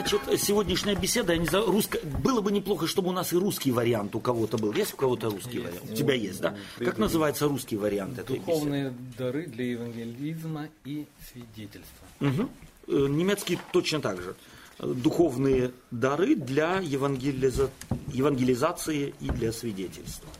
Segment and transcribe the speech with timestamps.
[0.00, 1.98] Значит, сегодняшняя беседа, я не знаю, русско...
[2.24, 4.72] было бы неплохо, чтобы у нас и русский вариант у кого-то был.
[4.72, 5.66] Есть у кого-то русский есть.
[5.66, 5.90] вариант?
[5.90, 6.56] У тебя есть, да?
[6.78, 9.16] Как называется русский вариант этой Духовные беседы?
[9.18, 12.06] дары для евангелизма и свидетельства.
[12.20, 13.08] Угу.
[13.08, 14.34] Немецкий точно так же.
[14.78, 17.68] Духовные дары для евангелиза...
[18.08, 20.30] евангелизации и для свидетельства.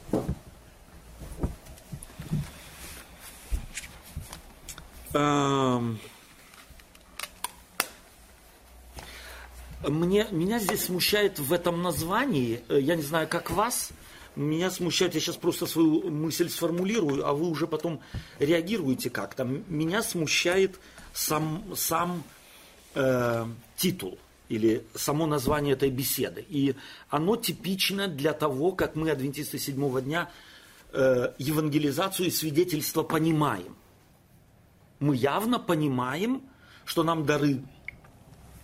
[5.13, 5.99] Эм...
[9.83, 13.91] Мне, меня здесь смущает в этом названии, э, я не знаю, как вас,
[14.37, 18.01] меня смущает, я сейчас просто свою мысль сформулирую, а вы уже потом
[18.39, 19.45] реагируете как-то.
[19.45, 20.79] Меня смущает
[21.14, 22.23] сам, сам
[22.95, 23.46] э,
[23.77, 24.18] титул
[24.51, 26.45] или само название этой беседы.
[26.49, 26.75] И
[27.09, 30.31] оно типично для того, как мы, адвентисты седьмого дня,
[30.93, 33.77] э, евангелизацию и свидетельство понимаем.
[34.98, 36.42] Мы явно понимаем,
[36.84, 37.62] что нам дары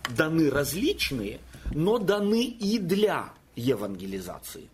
[0.09, 1.39] даны различные,
[1.73, 4.69] но даны и для евангелизации.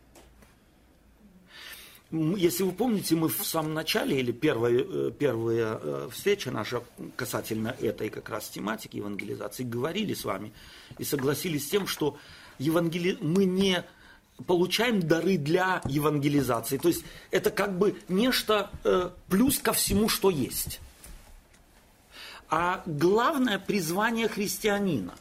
[2.11, 6.83] Если вы помните, мы в самом начале, или первая, э, первая э, встреча наша
[7.15, 10.53] касательно этой как раз тематики евангелизации, говорили с вами
[10.99, 12.17] и согласились с тем, что
[12.59, 13.17] евангели...
[13.19, 13.83] мы не
[14.45, 16.77] получаем дары для евангелизации.
[16.77, 20.81] То есть это как бы нечто э, плюс ко всему, что есть.
[22.55, 25.15] А главное призвание христианина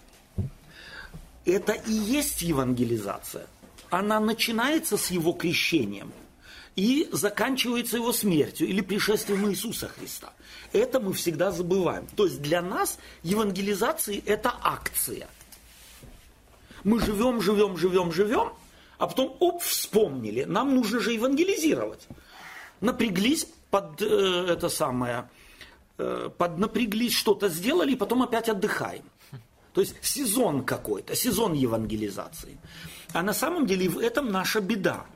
[1.46, 3.46] это и есть евангелизация.
[3.88, 6.12] Она начинается с его крещением
[6.76, 10.34] и заканчивается его смертью или пришествием Иисуса Христа.
[10.74, 12.06] Это мы всегда забываем.
[12.16, 15.26] То есть для нас евангелизация– это акция.
[16.84, 18.52] Мы живем, живем, живем, живем,
[18.98, 22.06] а потом, оп, вспомнили, нам нужно же евангелизировать.
[22.82, 25.30] Напряглись под э, это самое,
[25.96, 29.04] поднапряглись, что-то сделали, и потом опять отдыхаем.
[29.72, 32.58] То есть сезон какой-то, сезон евангелизации.
[33.12, 35.06] А на самом деле в этом наша беда.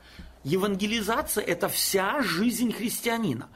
[0.43, 3.49] Евангелизация– это вся жизнь христианина.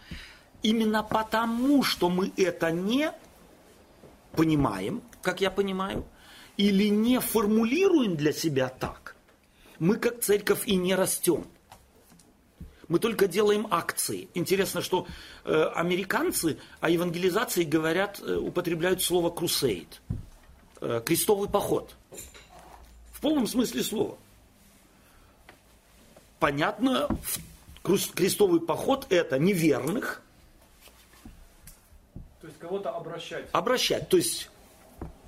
[0.62, 3.14] Именно потому, что мы это не
[4.34, 6.06] понимаем, как я понимаю,
[6.58, 9.16] или не формулируем для себя так,
[9.80, 11.46] мы как церковь и не растем.
[12.92, 14.28] Мы только делаем акции.
[14.34, 15.08] Интересно, что
[15.46, 20.02] э, американцы о евангелизации говорят, э, употребляют слово «крусейд».
[20.82, 21.96] Э, крестовый поход.
[23.14, 24.18] В полном смысле слова.
[26.38, 27.08] Понятно,
[27.82, 30.22] крестовый поход это неверных.
[32.42, 33.48] То есть кого-то обращать.
[33.54, 34.50] Обращать, то есть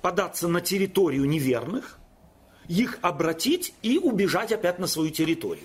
[0.02, 1.98] податься на территорию неверных,
[2.68, 5.64] их обратить и убежать опять на свою территорию.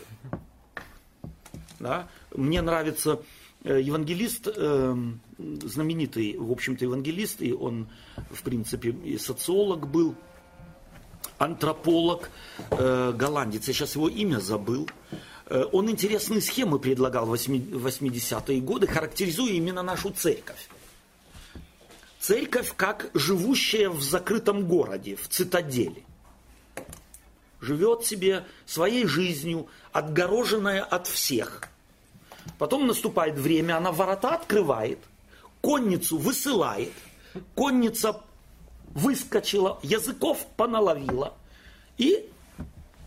[1.80, 2.08] Да?
[2.36, 3.20] Мне нравится
[3.66, 4.96] Э, евангелист, э,
[5.38, 7.90] знаменитый, в общем-то, евангелист, и он,
[8.32, 10.16] в принципе, и социолог был,
[11.38, 12.30] антрополог,
[12.72, 14.90] э, голландец, я сейчас его имя забыл.
[15.72, 20.70] Он интересные схемы предлагал в 80-е годы, характеризуя именно нашу церковь.
[22.20, 26.06] Церковь как живущая в закрытом городе, в цитадели.
[27.62, 31.64] Живет себе своей жизнью, отгороженная от всех–
[32.58, 35.00] Потом наступает время, она ворота открывает,
[35.62, 36.92] конницу высылает,
[37.56, 38.22] конница
[38.94, 41.34] выскочила, языков поналовила
[41.98, 42.30] и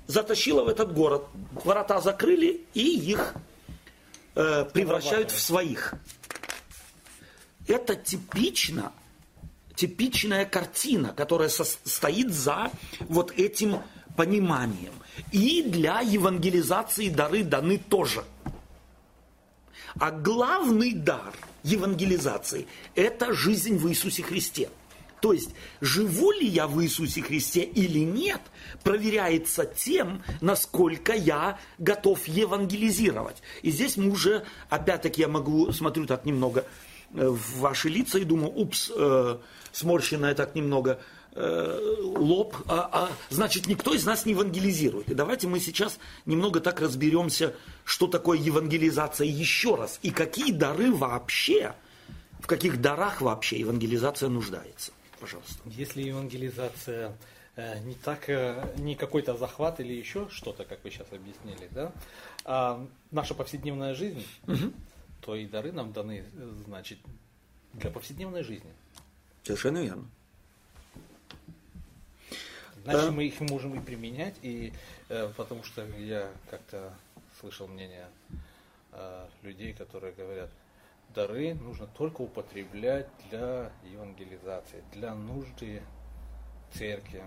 [0.06, 1.26] затащила в этот город.
[1.64, 3.34] Ворота закрыли и их
[4.34, 5.94] э, превращают в своих.
[7.66, 8.92] Это типично,
[9.74, 12.70] типичная картина, которая со, стоит за
[13.00, 13.82] вот этим
[14.16, 14.92] пониманием.
[15.30, 18.24] И для евангелизации дары даны тоже.
[19.98, 24.70] А главный дар евангелизации– это жизнь в Иисусе Христе.
[25.20, 28.40] То есть, живу ли я в Иисусе Христе или нет,
[28.82, 33.40] проверяется тем, насколько я готов евангелизировать.
[33.62, 36.64] И здесь мы уже, опять-таки, я могу, смотрю так немного
[37.14, 39.36] э, в ваши лица и думаю, упс, э,
[39.70, 41.00] сморщенное так немного
[41.34, 45.10] Э, лоб, а, а, значит, никто из нас не евангелизирует.
[45.10, 47.54] И давайте мы сейчас немного так разберемся,
[47.84, 51.74] что такое евангелизация еще раз, и какие дары вообще,
[52.38, 54.92] в каких дарах вообще евангелизация нуждается.
[55.20, 55.56] Пожалуйста.
[55.64, 57.16] Если евангелизация
[57.56, 61.92] э, не так, э, не какой-то захват или еще что-то, как вы сейчас объяснили, да,
[62.44, 64.70] а наша повседневная жизнь, угу.
[65.22, 66.26] то и дары нам даны,
[66.66, 66.98] значит,
[67.72, 68.70] для повседневной жизни.
[69.44, 70.04] Совершенно верно.
[72.84, 74.72] Значит, мы их можем и применять, и
[75.08, 76.92] э, потому что я как-то
[77.40, 78.06] слышал мнение
[78.92, 80.50] э, людей, которые говорят,
[81.14, 85.82] дары нужно только употреблять для евангелизации, для нужды
[86.72, 87.22] церкви.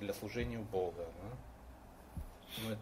[0.00, 1.06] для служения Бога.
[1.22, 2.22] Да?
[2.58, 2.76] Ну,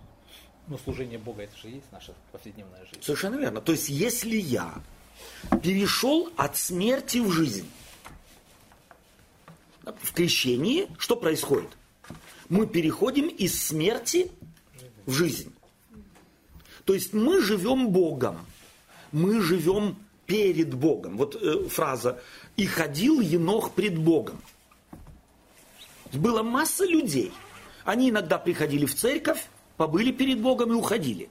[0.69, 3.03] ну, служение Бога это же есть наша повседневная жизнь.
[3.03, 3.61] Совершенно верно.
[3.61, 4.75] То есть, если я
[5.63, 7.69] перешел от смерти в жизнь,
[9.85, 11.71] в крещении что происходит?
[12.49, 14.31] Мы переходим из смерти
[15.06, 15.53] в жизнь.
[16.85, 18.39] То есть мы живем Богом,
[19.12, 19.97] мы живем
[20.27, 21.17] перед Богом.
[21.17, 22.21] Вот э, фраза
[22.56, 24.41] «И ходил Енох пред Богом».
[26.12, 27.33] Была масса людей.
[27.85, 29.47] Они иногда приходили в церковь,
[29.77, 31.29] побыли перед Богом и уходили.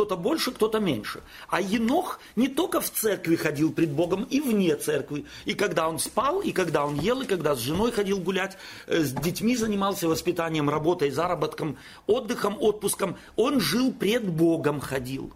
[0.00, 1.20] Кто-то больше, кто-то меньше.
[1.48, 5.26] А Енох не только в церкви ходил пред Богом, и вне церкви.
[5.44, 8.56] И когда он спал, и когда он ел, и когда с женой ходил гулять,
[8.86, 11.76] э, с детьми занимался воспитанием, работой, заработком,
[12.06, 15.34] отдыхом, отпуском, он жил пред Богом, ходил.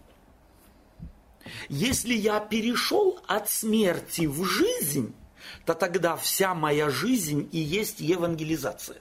[1.69, 5.13] Если я перешел от смерти в жизнь,
[5.67, 8.97] то тогда вся моя жизнь и есть евангелизация.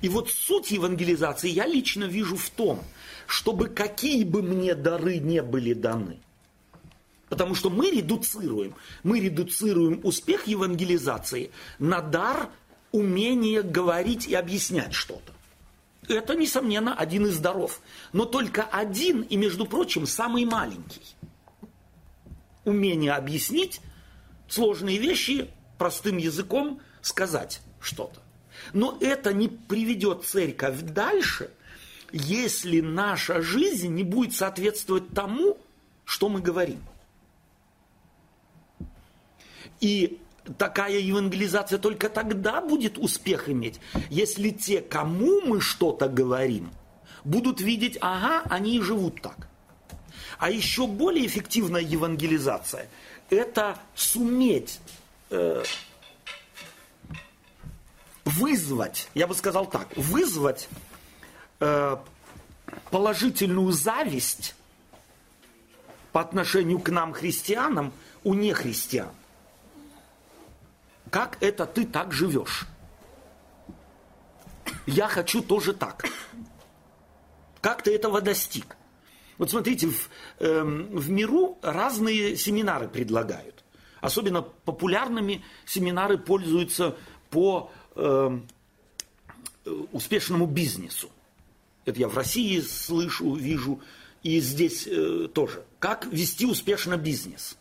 [0.00, 2.84] И вот суть евангелизации я лично вижу в том,
[3.26, 6.18] чтобы какие бы мне дары не были даны.
[7.28, 12.50] Потому что мы редуцируем, мы редуцируем успех евангелизации на дар
[12.90, 15.32] умения говорить и объяснять что-то.
[16.08, 17.80] Это, несомненно, один из даров.
[18.14, 21.02] Но только один, и, между прочим, самый маленький.
[22.64, 23.80] Умение объяснить
[24.48, 28.22] сложные вещи простым языком, сказать что-то.
[28.72, 31.50] Но это не приведет церковь дальше,
[32.12, 35.58] если наша жизнь не будет соответствовать тому,
[36.04, 36.82] что мы говорим.
[39.80, 40.18] И
[40.56, 46.70] такая евангелизация только тогда будет успех иметь, если те, кому мы что-то говорим,
[47.24, 49.48] будут видеть, ага, они и живут так.
[50.38, 52.88] А еще более эффективная евангелизация–
[53.30, 54.80] это суметь
[55.30, 55.62] э,
[58.28, 60.68] вызвать, я бы сказал так, вызвать
[61.60, 61.96] э,
[62.90, 64.54] положительную зависть
[66.12, 67.92] по отношению к нам, христианам,
[68.24, 69.10] у нехристиан.
[71.10, 72.66] Как это ты так живешь?
[74.86, 76.04] Я хочу тоже так.
[77.62, 78.76] Как ты этого достиг?
[79.38, 83.64] Вот смотрите, в, э, в миру разные семинары предлагают.
[84.00, 86.96] Особенно популярными семинары пользуются
[87.30, 88.38] по э,
[89.92, 91.10] успешному бизнесу.
[91.84, 93.80] Это я в России слышу, вижу,
[94.22, 95.64] и здесь э, тоже.
[95.78, 97.56] Как вести успешно бизнес?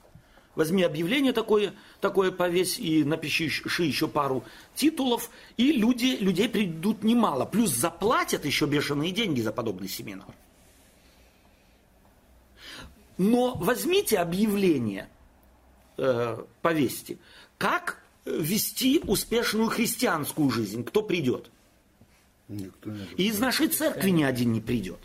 [0.55, 4.43] Возьми объявление такое, такое повесь и напиши еще пару
[4.73, 7.45] титулов, и люди, людей придут немало.
[7.45, 10.27] Плюс заплатят еще бешеные деньги за подобный семинар.
[13.19, 15.09] Но возьмите объявление,
[15.97, 17.19] э, повесьте,
[17.59, 20.83] как вести успешную христианскую жизнь.
[20.83, 21.49] Кто придет?
[22.47, 24.99] Никто не И из нашей церкви ни один не придет.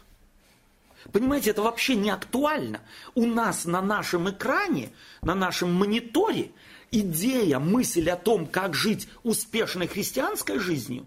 [1.10, 2.80] Понимаете, это вообще не актуально.
[3.14, 4.90] У нас на нашем экране,
[5.22, 6.52] на нашем мониторе
[6.92, 11.06] идея, мысль о том, как жить успешной христианской жизнью,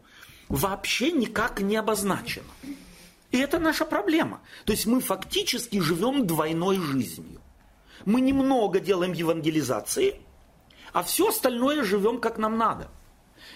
[0.50, 2.47] вообще никак не обозначена.
[3.31, 4.41] И это наша проблема.
[4.65, 7.39] То есть мы фактически живем двойной жизнью.
[8.03, 10.19] Мы немного делаем евангелизации,
[10.95, 12.88] а все остальное живем как нам надо.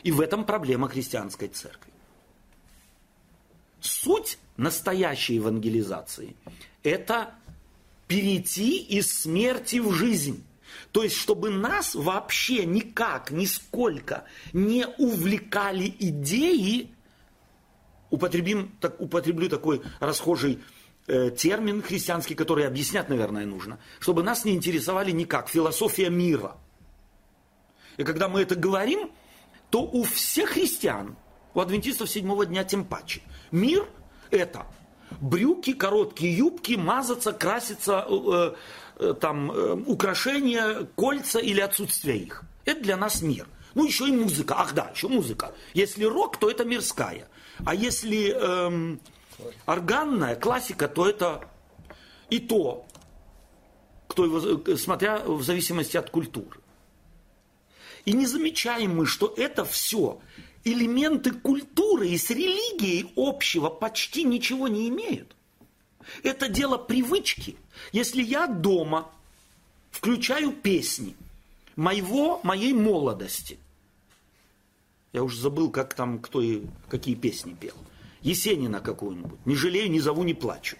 [0.03, 1.93] И в этом проблема христианской церкви.
[3.79, 6.35] Суть настоящей евангелизации–
[6.83, 7.33] это
[8.07, 10.43] перейти из смерти в жизнь.
[10.91, 16.91] То есть, чтобы нас вообще никак, нисколько не увлекали идеи,
[18.09, 20.59] употребим, так, употреблю такой расхожий
[21.07, 26.57] э, термин христианский, который объяснять, наверное, нужно, чтобы нас не интересовали никак философия мира–
[27.99, 29.11] и когда мы это говорим,
[29.69, 31.17] то у всех христиан,
[31.53, 33.85] у адвентистов седьмого дня тем паче, мир–
[34.31, 34.65] это
[35.19, 38.53] брюки, короткие юбки, мазаться, краситься, э,
[38.99, 42.43] э, там, э, украшения, кольца или отсутствие их.
[42.63, 43.47] Это для нас мир.
[43.75, 44.55] Ну, еще и музыка.
[44.57, 45.53] Ах да, еще музыка.
[45.73, 47.27] Если рок, то это мирская.
[47.65, 49.01] А если эм,
[49.65, 51.49] органная классика, то это
[52.29, 52.85] и то,
[54.07, 56.58] кто его, э, смотря в зависимости от культуры.
[58.09, 60.19] И не замечаем мы, что это все
[60.63, 65.35] элементы культуры и с религией общего почти ничего не имеют.
[66.23, 67.55] Это дело привычки.
[67.91, 69.11] Если я дома
[69.91, 71.15] включаю песни
[71.75, 73.59] моего, моей молодости,
[75.13, 77.75] я уже забыл, как там, кто и какие песни пел.
[78.21, 79.45] Есенина какую-нибудь.
[79.45, 80.77] Не жалею, не зову, не плачу.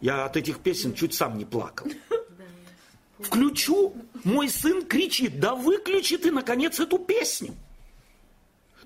[0.00, 1.90] Я от этих песен чуть сам не плакал.
[3.22, 7.54] Включу, мой сын кричит, да выключи ты, наконец, эту песню.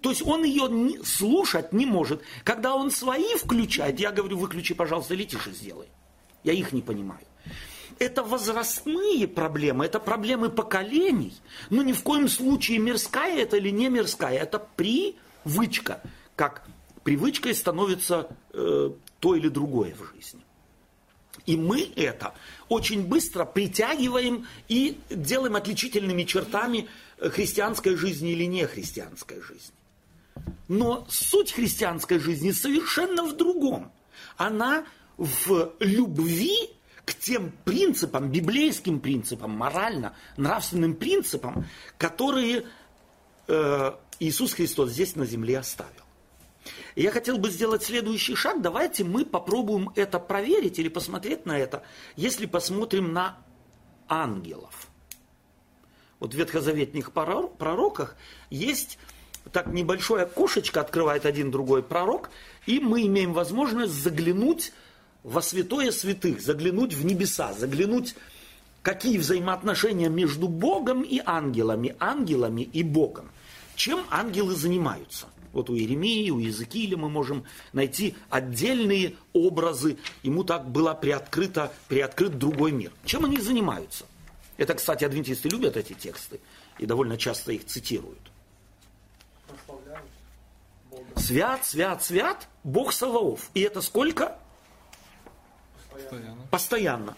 [0.00, 2.20] То есть он ее не, слушать не может.
[2.44, 5.88] Когда он свои включает, я говорю, выключи, пожалуйста, или тише сделай.
[6.42, 7.24] Я их не понимаю.
[7.98, 11.32] Это возрастные проблемы, это проблемы поколений.
[11.70, 14.36] Но ни в коем случае мирская это или не мирская.
[14.36, 16.02] Это привычка.
[16.36, 16.66] Как
[17.02, 20.43] привычкой становится э, то или другое в жизни.
[21.46, 22.34] И мы это
[22.68, 29.74] очень быстро притягиваем и делаем отличительными чертами христианской жизни или не христианской жизни.
[30.68, 33.92] Но суть христианской жизни совершенно в другом.
[34.36, 34.84] Она
[35.16, 36.70] в любви
[37.04, 41.66] к тем принципам, библейским принципам, морально-нравственным принципам,
[41.98, 42.64] которые
[43.46, 46.03] э, Иисус Христос здесь на земле оставил.
[46.96, 48.62] Я хотел бы сделать следующий шаг.
[48.62, 51.82] Давайте мы попробуем это проверить или посмотреть на это,
[52.16, 53.38] если посмотрим на
[54.08, 54.88] ангелов.
[56.20, 58.16] Вот в ветхозаветных пророках
[58.50, 58.98] есть
[59.52, 62.30] так небольшое окошечко, открывает один другой пророк,
[62.66, 64.72] и мы имеем возможность заглянуть
[65.22, 68.14] во святое святых, заглянуть в небеса, заглянуть,
[68.82, 73.30] какие взаимоотношения между Богом и ангелами, ангелами и Богом.
[73.74, 75.26] Чем ангелы занимаются?
[75.54, 79.96] Вот у Иеремии, у Иезекииля мы можем найти отдельные образы.
[80.24, 82.92] Ему так было приоткрыто, приоткрыт другой мир.
[83.04, 84.04] Чем они занимаются?
[84.56, 86.40] Это, кстати, адвентисты любят эти тексты
[86.78, 88.18] и довольно часто их цитируют.
[91.16, 93.50] Свят, свят, свят, Бог Саваоф.
[93.54, 94.36] И это сколько?
[95.92, 96.46] Постоянно.
[96.50, 97.16] Постоянно.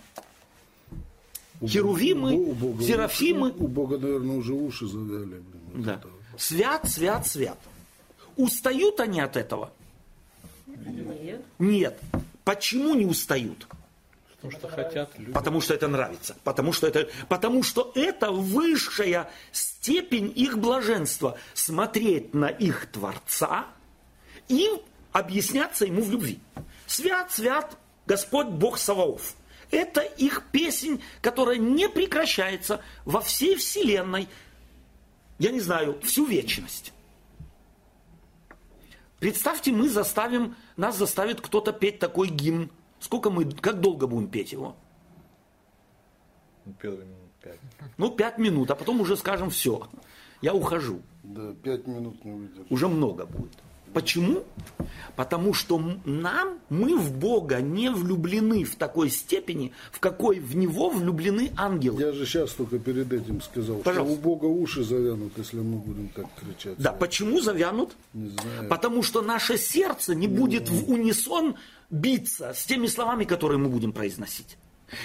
[1.66, 3.50] Херувимы, у Бога, Серафимы.
[3.52, 5.42] У Бога, наверное, уже уши завяли.
[5.74, 6.02] Да.
[6.36, 7.58] Свят, свят, свят.
[8.36, 9.72] Устают они от этого?
[10.66, 11.42] Нет.
[11.58, 12.00] Нет.
[12.44, 13.66] Почему не устают?
[14.36, 15.32] Потому что хотят люди.
[15.32, 16.36] Потому что это нравится.
[16.44, 21.38] Потому что это, потому что это высшая степень их блаженства.
[21.54, 23.66] Смотреть на их Творца
[24.48, 24.70] и
[25.12, 26.38] объясняться ему в любви.
[26.86, 27.76] Свят, свят,
[28.06, 29.34] Господь Бог Саваоф.
[29.70, 34.28] Это их песнь, которая не прекращается во всей вселенной,
[35.38, 36.92] я не знаю, всю вечность.
[39.18, 42.70] Представьте, мы заставим, нас заставит кто-то петь такой гимн.
[43.00, 44.76] Сколько мы, как долго будем петь его?
[46.64, 47.60] Ну, первые минут пять.
[47.96, 49.88] Ну, пять минут, а потом уже скажем все.
[50.42, 51.00] Я ухожу.
[51.22, 52.66] Да, пять минут не выдержу.
[52.68, 53.52] Уже много будет.
[53.92, 54.44] Почему?
[55.16, 60.90] Потому что нам, мы в Бога не влюблены в такой степени, в какой в Него
[60.90, 62.02] влюблены ангелы.
[62.02, 64.14] Я же сейчас только перед этим сказал, Пожалуйста.
[64.14, 66.76] что у Бога уши завянут, если мы будем так кричать.
[66.76, 67.96] Да, почему завянут?
[68.12, 68.68] Не знаю.
[68.68, 71.56] Потому что наше сердце не будет в унисон
[71.88, 74.58] биться с теми словами, которые мы будем произносить.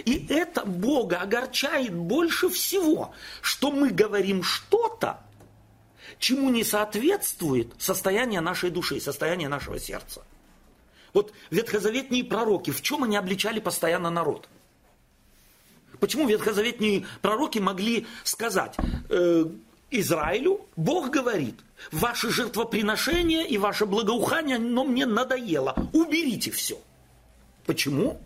[0.05, 5.21] И это Бога огорчает больше всего, что мы говорим что-то,
[6.19, 10.23] чему не соответствует состояние нашей души, состояние нашего сердца.
[11.13, 14.47] Вот ветхозаветные пророки, в чем они обличали постоянно народ?
[15.99, 18.75] Почему ветхозаветные пророки могли сказать
[19.09, 19.45] э,
[19.91, 21.59] Израилю, Бог говорит,
[21.91, 26.79] ваше жертвоприношение и ваше благоухание, но мне надоело, уберите все.
[27.65, 28.19] Почему?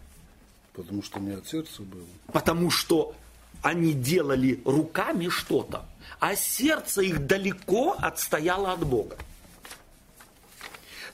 [0.74, 2.06] Потому что не от сердца было.
[2.32, 3.13] Потому что
[3.62, 5.86] они делали руками что-то,
[6.19, 9.17] а сердце их далеко отстояло от Бога.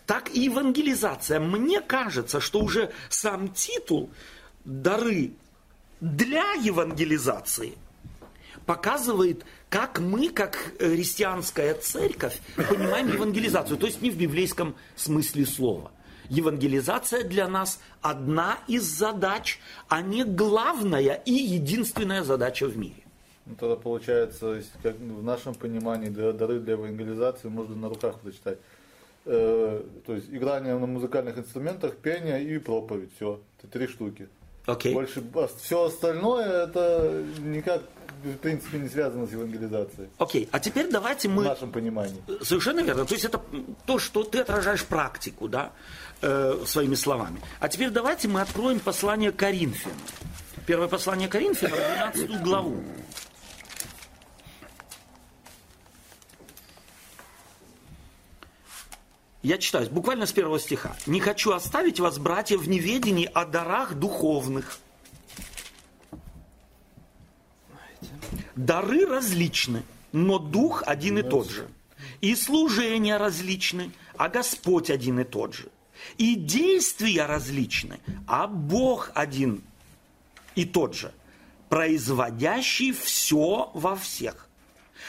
[0.05, 1.39] Так и евангелизация.
[1.39, 4.09] Мне кажется, что уже сам титул
[4.65, 5.31] «Дары
[6.01, 7.77] для евангелизации»
[8.65, 13.77] показывает, как мы, как христианская церковь, понимаем евангелизацию.
[13.77, 15.91] То есть не в библейском смысле слова.
[16.29, 23.03] Евангелизация для нас одна из задач, а не главная и единственная задача в мире.
[23.45, 28.59] Ну, тогда получается, как в нашем понимании, дары для евангелизации можно на руках прочитать.
[29.25, 33.09] Э, то есть играние на музыкальных инструментах, пение и проповедь.
[33.15, 33.39] Все.
[33.59, 34.27] Это три штуки.
[34.65, 34.93] Окей.
[34.93, 35.23] Больше
[35.59, 37.81] все остальное это никак
[38.23, 40.09] в принципе не связано с евангелизацией.
[40.19, 41.41] Окей, а теперь давайте мы...
[41.41, 42.21] В нашем понимании.
[42.41, 43.05] Совершенно верно.
[43.05, 43.41] То есть это
[43.85, 45.71] то, что ты отражаешь практику, да,
[46.21, 47.41] э, своими словами.
[47.59, 49.97] А теперь давайте мы откроем послание Коринфянам.
[50.67, 51.77] Первое послание Коринфянам,
[52.13, 52.83] 12 главу.
[59.43, 60.95] Я читаю, буквально с первого стиха.
[61.07, 64.79] «Не хочу оставить вас, братья, в неведении о дарах духовных».
[68.55, 71.67] Дары различны, но дух один и тот же.
[72.19, 75.69] И служения различны, а Господь один и тот же.
[76.17, 79.63] И действия различны, а Бог один
[80.55, 81.11] и тот же.
[81.69, 84.49] производящий все во всех.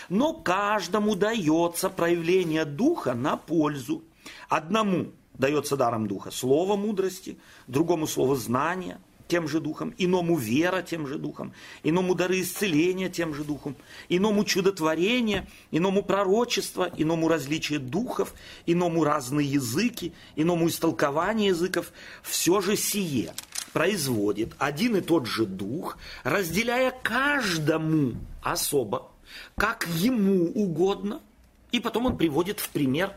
[0.09, 4.05] Но каждому дается проявление духа на пользу.
[4.49, 9.01] Одному дается даром духа слово мудрости, другому слово знания
[9.33, 13.77] тем же духом, иному вера тем же духом, иному дары исцеления тем же духом,
[14.11, 18.35] иному чудотворение, иному пророчество, иному различие духов,
[18.67, 21.93] иному разные языки, иному истолкование языков.
[22.23, 23.33] Все же сие
[23.73, 29.11] производит один и тот же дух, разделяя каждому особо,
[29.57, 31.23] как ему угодно,
[31.71, 33.17] и потом он приводит в пример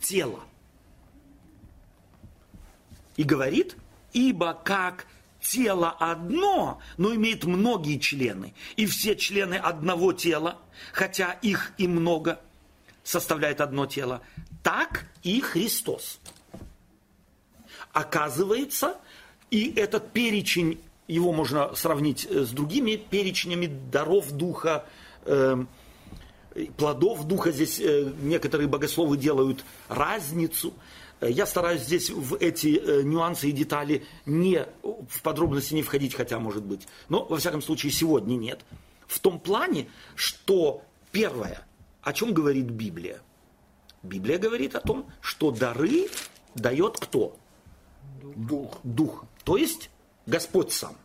[0.00, 0.40] тело.
[3.16, 3.76] И говорит,
[4.12, 5.06] ибо как
[5.40, 10.58] тело одно, но имеет многие члены, и все члены одного тела,
[10.92, 12.40] хотя их и много,
[13.02, 14.22] составляет одно тело,
[14.62, 16.20] так и Христос.
[17.92, 18.96] Оказывается,
[19.50, 24.86] и этот перечень, его можно сравнить э, с другими перечнями даров Духа,
[25.24, 25.64] э,
[26.76, 27.52] плодов Духа.
[27.52, 30.72] Здесь э, некоторые богословы делают разницу.
[31.20, 36.62] Я стараюсь здесь в эти нюансы и детали не в подробности не входить, хотя может
[36.62, 36.88] быть.
[37.10, 38.64] Но, во всяком случае, сегодня нет.
[39.06, 41.66] В том плане, что первое,
[42.00, 43.20] о чем говорит Библия?
[44.02, 46.08] Библия говорит о том, что дары
[46.54, 47.36] дает кто?
[48.22, 48.78] Дух.
[48.82, 49.24] Дух.
[49.44, 49.90] То есть
[50.26, 50.96] Господь сам.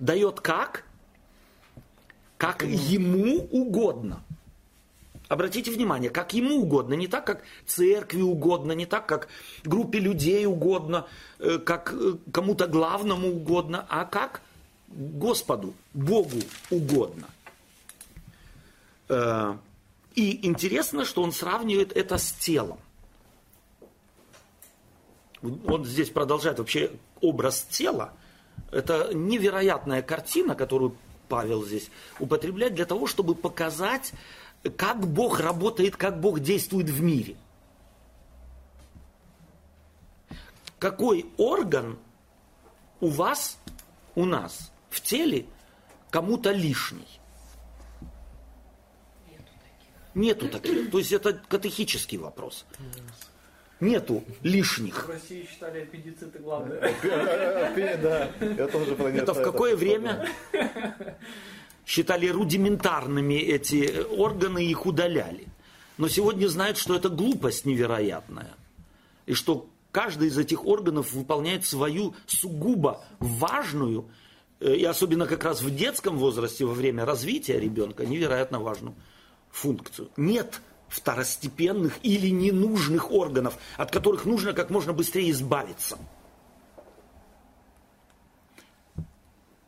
[0.00, 0.84] Дает как?
[2.36, 4.22] Как ему угодно.
[5.28, 9.28] Обратите внимание, как ему угодно, не так, как церкви угодно, не так, как
[9.64, 11.06] группе людей угодно,
[11.38, 14.42] э, как э, кому-то главному угодно, а как
[14.88, 16.38] Господу, Богу
[16.70, 17.26] угодно.
[19.08, 19.56] Э,
[20.14, 22.78] И интересно, что он сравнивает это с телом.
[25.42, 26.90] Он здесь продолжает вообще
[27.20, 28.12] образ тела.
[28.70, 30.96] Это невероятная картина, которую
[31.28, 31.90] Павел здесь
[32.20, 34.12] употребляет для того, чтобы показать,
[34.70, 37.36] как Бог работает, как Бог действует в мире.
[40.78, 41.98] Какой орган
[43.00, 43.58] у вас,
[44.14, 45.46] у нас в теле
[46.10, 47.08] кому-то лишний?
[50.14, 50.90] Нету таких.
[50.90, 52.64] То есть это катехический вопрос.
[53.80, 55.06] Нету лишних.
[55.06, 56.80] В России считали аппендициты главные.
[58.02, 60.28] Да, я тоже про Это в какое время
[61.86, 65.46] считали рудиментарными эти органы и их удаляли.
[65.96, 68.54] Но сегодня знают, что это глупость невероятная.
[69.26, 74.08] И что каждый из этих органов выполняет свою сугубо важную,
[74.60, 78.94] э, и особенно как раз в детском возрасте, во время развития ребенка, невероятно важную
[79.50, 80.10] функцию.
[80.16, 85.98] Нет второстепенных или ненужных органов, от которых нужно как можно быстрее избавиться.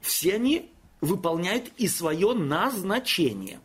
[0.00, 3.60] Все они выполняют и свое назначение.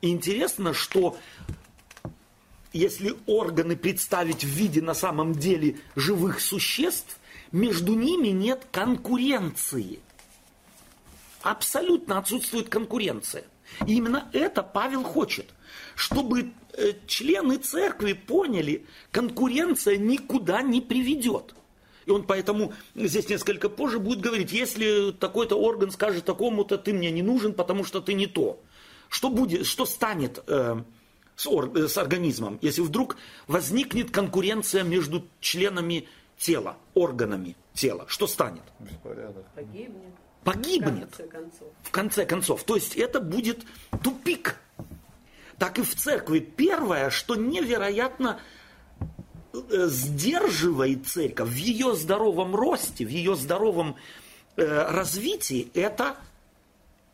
[0.00, 1.16] Интересно, что
[2.72, 7.18] если органы представить в виде на самом деле живых существ,
[7.52, 10.00] между ними нет конкуренции.
[11.42, 13.44] Абсолютно отсутствует конкуренция.
[13.86, 15.46] И именно это Павел хочет,
[15.94, 21.54] чтобы э, члены церкви поняли, конкуренция никуда не приведет.
[22.06, 27.10] И он поэтому здесь несколько позже будет говорить, если такой-то орган скажет такому-то, ты мне
[27.10, 28.60] не нужен, потому что ты не то.
[29.08, 30.82] Что будет, что станет э,
[31.36, 38.04] с, ор, э, с организмом, если вдруг возникнет конкуренция между членами тела, органами тела?
[38.08, 38.62] Что станет?
[38.78, 39.44] Беспорядок.
[39.54, 40.14] Погибнет.
[40.44, 41.10] Погибнет.
[41.12, 41.68] В конце концов.
[41.82, 42.64] В конце концов.
[42.64, 43.64] То есть это будет
[44.02, 44.56] тупик.
[45.58, 46.40] Так и в церкви.
[46.40, 48.40] Первое, что невероятно
[49.52, 53.96] сдерживает церковь в ее здоровом росте, в ее здоровом
[54.56, 56.16] э, развитии, это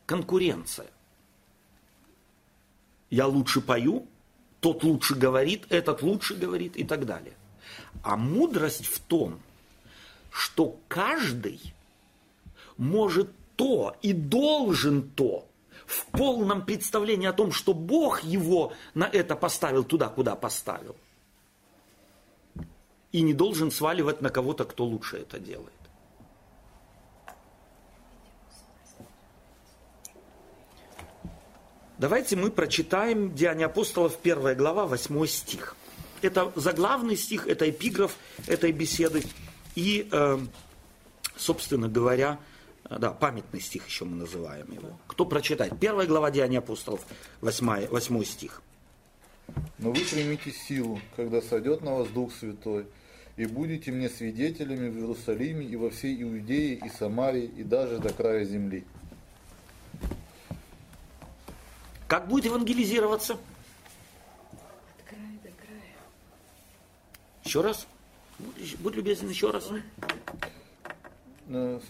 [0.07, 0.87] конкуренция.
[3.11, 4.07] Я лучше пою,
[4.61, 7.35] тот лучше говорит, этот лучше говорит и так далее.
[8.03, 9.41] А мудрость в том,
[10.31, 11.61] что каждый
[12.77, 15.49] может то и должен то
[15.87, 20.95] в полном представлении о том, что Бог его на это поставил туда, куда поставил.
[23.13, 25.73] И не должен сваливать на кого-то, кто лучше это делает.
[31.99, 35.75] Давайте мы прочитаем Деяния апостолов, 1 глава, 8 стих.
[36.23, 38.17] Это заглавный стих, это эпиграф
[38.47, 39.25] этой беседы.
[39.75, 40.39] И, э,
[41.37, 42.39] собственно говоря,
[42.89, 44.99] э, да, памятный стих еще мы называем его.
[45.09, 45.79] Кто прочитает?
[45.81, 47.01] Первая глава Деяния апостолов,
[47.41, 48.63] 8, 8 стих.
[49.79, 52.87] Но вы примите силу, когда сойдет на вас Дух Святой,
[53.37, 58.13] и будете мне свидетелями в Иерусалиме и во всей Иудее и Самарии и даже до
[58.13, 58.85] края земли.
[62.09, 63.35] Как будет евангелизироваться?
[63.35, 65.95] От края до края.
[67.45, 67.87] Еще раз.
[68.81, 69.71] Будь, любезен, еще раз.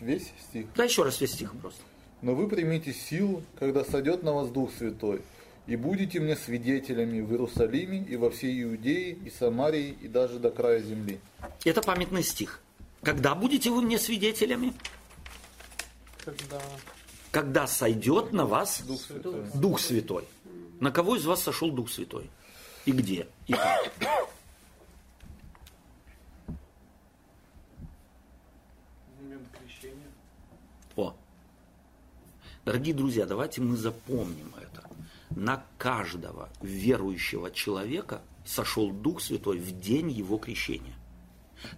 [0.00, 0.66] Весь стих.
[0.74, 1.80] Да, еще раз весь стих просто.
[2.20, 5.22] Но вы примите силу, когда сойдет на вас Дух Святой,
[5.68, 10.50] и будете мне свидетелями в Иерусалиме и во всей Иудее и Самарии и даже до
[10.50, 11.20] края земли.
[11.62, 12.62] Это памятный стих.
[13.02, 14.72] Когда будете вы мне свидетелями?
[16.24, 16.60] Когда
[17.30, 19.44] Когда сойдет на вас Дух Святой.
[19.54, 20.24] Дух Святой.
[20.80, 22.30] На кого из вас сошел Дух Святой?
[22.86, 23.28] И где?
[23.46, 23.92] И как?
[28.86, 30.08] В момент крещения.
[30.96, 31.14] О.
[32.64, 34.87] Дорогие друзья, давайте мы запомним это.
[35.30, 40.94] На каждого верующего человека сошел Дух Святой в день его крещения.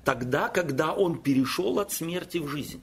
[0.05, 2.83] Тогда, когда он перешел от смерти в жизнь.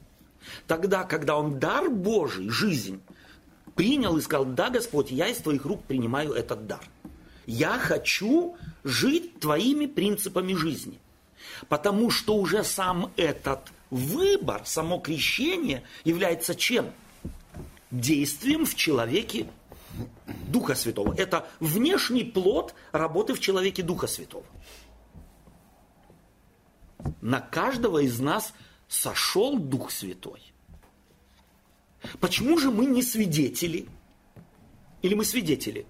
[0.65, 3.01] Тогда, когда он дар Божий, жизнь,
[3.75, 6.83] принял и сказал, да, Господь, я из твоих рук принимаю этот дар.
[7.45, 10.99] Я хочу жить твоими принципами жизни.
[11.69, 16.91] Потому что уже сам этот выбор, само крещение является чем?
[17.89, 19.47] Действием в человеке
[20.47, 21.13] Духа Святого.
[21.15, 24.45] Это внешний плод работы в человеке Духа Святого.
[27.21, 28.53] На каждого из нас
[28.87, 30.41] сошел Дух Святой.
[32.19, 33.87] Почему же мы не свидетели?
[35.01, 35.85] Или мы свидетели?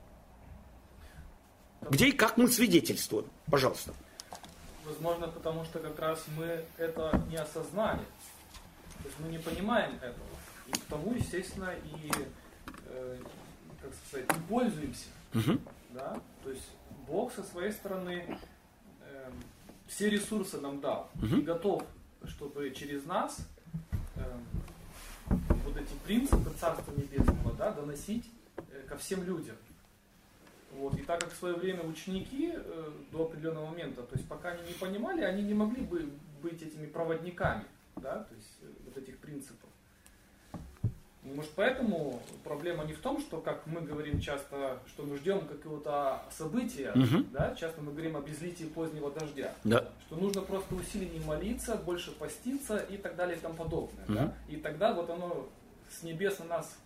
[1.90, 3.28] Где и как мы свидетельствуем?
[3.50, 3.94] Пожалуйста.
[4.86, 8.00] Возможно, потому что как раз мы это не осознали.
[8.00, 10.28] То есть мы не понимаем этого.
[10.68, 12.12] И потому, естественно, и,
[12.86, 13.18] э,
[13.88, 15.08] как сказать, не пользуемся.
[15.34, 15.62] Мгм.
[15.92, 16.22] Да?
[16.44, 16.70] То есть
[17.08, 18.38] Бог со своей стороны
[19.02, 19.34] эм,
[19.88, 21.10] все ресурсы нам дал.
[21.22, 21.84] И готов,
[22.26, 23.38] чтобы через нас
[24.16, 24.46] эм,
[25.66, 29.56] вот эти принципы Царства Небесного да, доносить э, ко всем людям.
[30.74, 30.96] Вот.
[30.96, 34.68] И так как в свое время ученики э, до определенного момента, то есть пока они
[34.68, 36.10] не понимали, они не могли бы
[36.42, 39.70] быть этими проводниками, да, то есть э, вот этих принципов.
[41.28, 45.46] И, Может, поэтому проблема не в том, что, как мы говорим часто, что мы ждем
[45.48, 47.28] какого-то события, Мгм.
[47.32, 49.90] да, часто мы говорим об излитии позднего дождя, Да.
[50.06, 54.06] что нужно просто усиленнее молиться, больше поститься и так далее и тому подобное.
[54.06, 54.16] Мгм.
[54.16, 54.34] Да?
[54.48, 55.48] И тогда вот оно
[55.90, 56.78] с небес на нас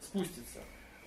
[0.00, 0.58] спустится.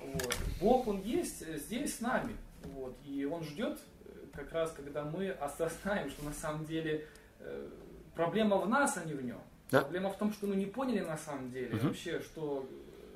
[0.04, 0.36] Вот.
[0.60, 2.36] Бог, Он есть э, здесь с нами.
[2.64, 2.96] Вот.
[3.06, 7.06] И Он ждет э, как раз, когда мы осознаем, что на самом деле
[7.40, 7.70] э,
[8.16, 9.40] проблема в нас, а не в Нем.
[9.72, 9.82] Да.
[9.82, 12.68] Проблема в том, что мы не поняли на самом деле вообще, что,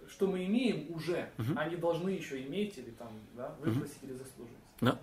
[0.08, 4.58] что мы имеем уже, а не должны еще иметь или там, да, выпросить или заслужить.
[4.82, 5.00] Да.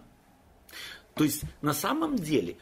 [1.15, 2.57] То есть на самом деле,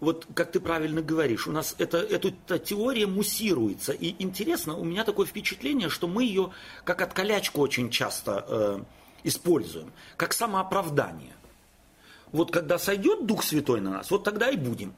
[0.00, 3.92] вот как ты правильно говоришь, у нас это, эта, эта теория муссируется.
[3.92, 6.52] И интересно, у меня такое впечатление, что мы ее
[6.84, 8.82] как откалячку очень часто э,
[9.22, 11.32] используем, как самооправдание.
[12.30, 14.92] Вот когда сойдет Дух Святой на нас, вот тогда и будем.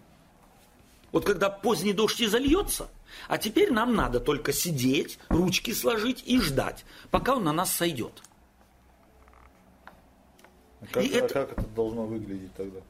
[1.16, 2.90] Вот когда поздний дождь и зальется,
[3.26, 8.22] а теперь нам надо только сидеть, ручки сложить и ждать, пока он на нас сойдет.
[10.82, 12.80] А Как, И а это- как это должно выглядеть тогда?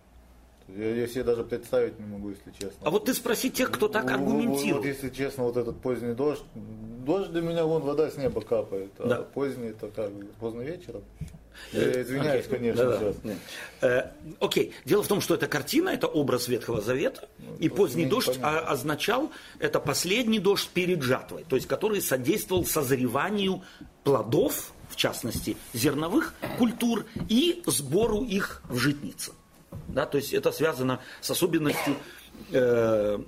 [0.69, 2.77] Я, я себе даже представить не могу, если честно.
[2.83, 4.77] А вот ты спроси тех, кто так аргументирует.
[4.77, 6.43] Вот, если честно, вот этот поздний дождь.
[6.55, 8.91] Дождь для меня, вон вода с неба капает.
[8.99, 9.23] А Да.
[9.23, 10.11] поздний это как?
[10.41, 11.03] Поздно вечером?
[11.73, 12.59] Я извиняюсь, Окей.
[12.59, 12.99] конечно, Да-да.
[12.99, 13.25] сейчас.
[13.25, 13.37] Нет.
[13.81, 14.03] Э,
[14.41, 17.29] Окей, дело в том, что эта картина, это образ Ветхого Завета,
[17.61, 18.59] и поздний дождь непонятно.
[18.61, 23.63] а- означал, это последний дождь перед жатвой, то есть который содействовал созреванию
[24.05, 29.33] плодов, в частности, зерновых культур, и сбору их в житнице.
[29.89, 31.97] Да, то есть это связано с особенностью
[32.53, 33.19] э,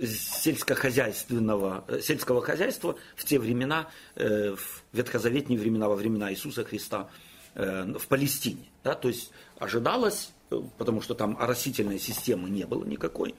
[0.00, 7.08] сельскохозяйственного, э, сельского хозяйства в те времена, э, в ветхозаветные времена, во времена Иисуса Христа
[7.54, 8.66] э, в Палестине.
[8.84, 10.32] Да, то есть ожидалось,
[10.78, 13.34] потому что там оросительной системы не было никакой,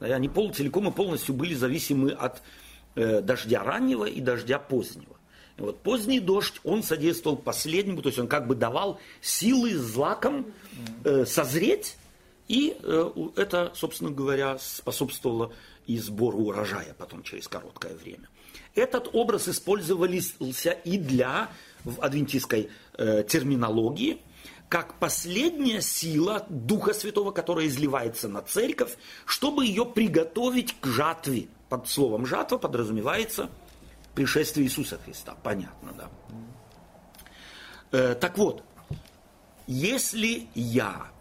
[0.00, 2.42] они пол, целиком и полностью были зависимы от
[2.94, 5.16] э, дождя раннего и дождя позднего.
[5.56, 10.46] И вот поздний дождь, он содействовал последнему, то есть он как бы давал силы злакам
[11.04, 11.96] э, созреть,
[12.48, 15.52] и э, это, собственно говоря, способствовало
[15.86, 18.28] и сбору урожая потом через короткое время.
[18.74, 21.50] Этот образ использовался и для
[21.84, 24.18] в адвентистской э, терминологии,
[24.68, 31.48] как последняя сила Духа Святого, которая изливается на церковь, чтобы ее приготовить к жатве.
[31.68, 33.50] Под словом жатва подразумевается
[34.14, 35.36] пришествие Иисуса Христа.
[35.42, 36.10] Понятно, да.
[37.92, 38.64] Э, так вот,
[39.66, 41.13] если я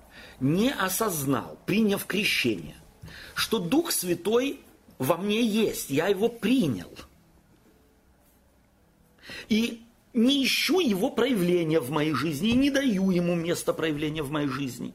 [0.44, 2.76] не осознал, приняв крещение,
[3.34, 4.60] что Дух Святой
[5.00, 6.92] во мне есть, я его принял,
[9.48, 9.82] и
[10.14, 14.94] не ищу его проявления в моей жизни не даю ему место проявления в моей жизни,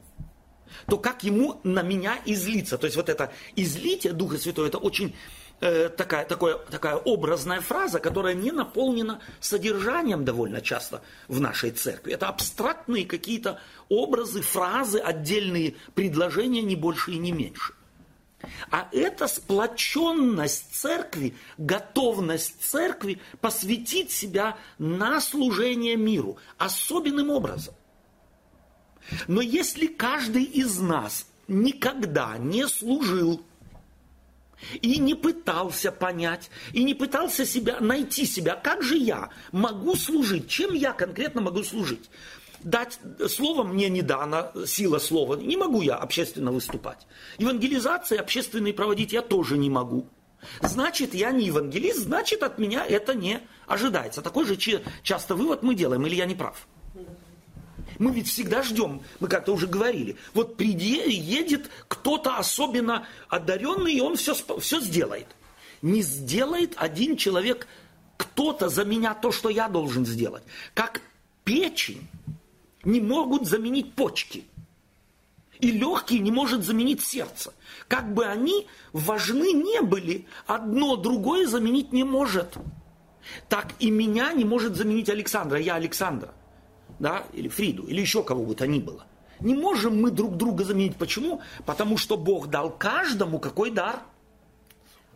[0.85, 2.77] то как ему на меня излиться?
[2.77, 5.15] То есть вот это излитие Духа Святого, это очень
[5.61, 12.13] э, такая, такое, такая образная фраза, которая не наполнена содержанием довольно часто в нашей церкви.
[12.13, 17.73] Это абстрактные какие-то образы, фразы, отдельные предложения, не больше и не меньше.
[18.71, 27.73] А это сплоченность церкви, готовность церкви посвятить себя на служение миру особенным образом.
[29.27, 33.43] Но если каждый из нас никогда не служил
[34.81, 40.47] и не пытался понять, и не пытался себя, найти себя, как же я могу служить,
[40.47, 42.09] чем я конкретно могу служить,
[42.63, 45.35] дать слово мне не дано, сила слова.
[45.35, 47.07] Не могу я общественно выступать.
[47.37, 50.07] Евангелизации общественные проводить я тоже не могу.
[50.61, 54.21] Значит, я не евангелист, значит, от меня это не ожидается.
[54.21, 54.57] Такой же
[55.03, 56.67] часто вывод мы делаем, или я не прав?
[57.99, 64.15] Мы ведь всегда ждем, мы как-то уже говорили, вот приедет кто-то особенно одаренный, и он
[64.15, 65.27] все, все сделает.
[65.81, 67.67] Не сделает один человек,
[68.15, 70.43] кто-то за меня то, что я должен сделать.
[70.73, 71.01] Как
[71.43, 72.07] печень
[72.85, 74.45] не могут заменить почки.
[75.59, 77.53] И легкие не может заменить сердце.
[77.89, 82.55] Как бы они важны не были, одно другое заменить не может.
[83.49, 86.33] Так и меня не может заменить Александра, я Александра.
[86.99, 87.23] Да?
[87.33, 89.05] Или Фриду, или еще кого бы то ни было.
[89.39, 90.97] Не можем мы друг друга заменить.
[90.97, 91.41] Почему?
[91.65, 94.01] Потому что Бог дал каждому какой дар?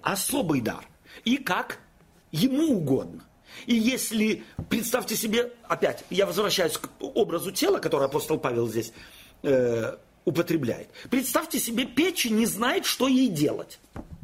[0.01, 0.85] Особый дар.
[1.25, 1.79] И как
[2.31, 3.23] ему угодно.
[3.65, 8.93] И если, представьте себе, опять, я возвращаюсь к образу тела, который апостол Павел здесь
[9.43, 10.89] э, употребляет.
[11.09, 13.79] Представьте себе, печень не знает, что ей делать.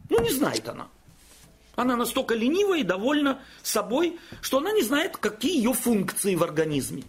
[0.10, 0.88] Ну, не знает она.
[1.76, 7.04] Она настолько ленива и довольна собой, что она не знает, какие ее функции в организме.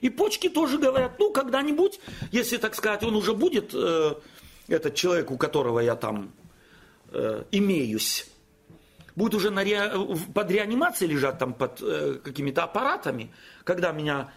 [0.00, 4.14] И почки тоже говорят, ну, когда-нибудь, если, так сказать, он уже будет, э,
[4.68, 6.32] этот человек, у которого я там
[7.10, 8.26] э, имеюсь,
[9.16, 9.92] будет уже на ре...
[10.34, 13.32] под реанимацией лежать там под э, какими-то аппаратами,
[13.64, 14.32] когда меня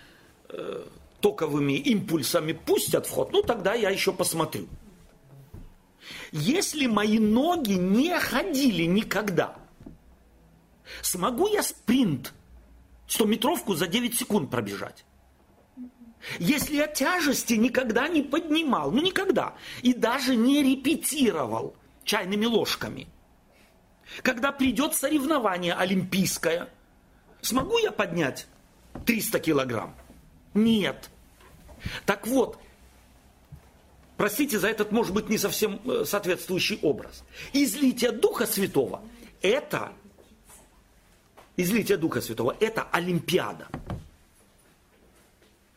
[0.50, 0.84] э,
[1.20, 4.68] токовыми импульсами пустят в ход, ну тогда я еще посмотрю.
[6.32, 9.56] Если мои ноги не ходили никогда,
[11.02, 12.34] смогу я спринт
[13.08, 15.06] 100-метровку за 9 секунд пробежать?
[16.40, 23.08] Если я тяжести никогда не поднимал, ну никогда, и даже не репетировал чайными ложками–
[24.24, 26.70] когда придет соревнование олимпийское,
[27.42, 28.48] смогу я поднять
[29.06, 29.96] 300 килограмм?
[30.54, 31.10] Нет.
[32.06, 32.60] Так вот,
[34.18, 37.24] простите за этот, может быть, не совсем э, соответствующий образ.
[37.54, 39.02] Излитие Духа Святого–
[39.42, 39.94] это
[41.58, 43.68] излитие Духа Святого– это Олимпиада.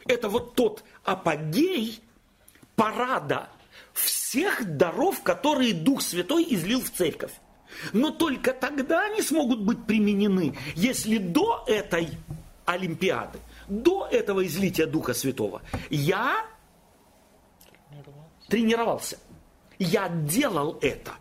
[0.07, 2.01] Это вот тот апогей
[2.77, 3.49] парада
[3.93, 7.33] всех даров, которые Дух Святой излил в церковь.
[7.93, 12.11] Но только тогда они смогут быть применены, если до этой
[12.65, 13.39] Олимпиады,
[13.69, 16.47] до этого излития Духа Святого я
[18.49, 19.19] тренировался.
[19.79, 21.15] Я делал это.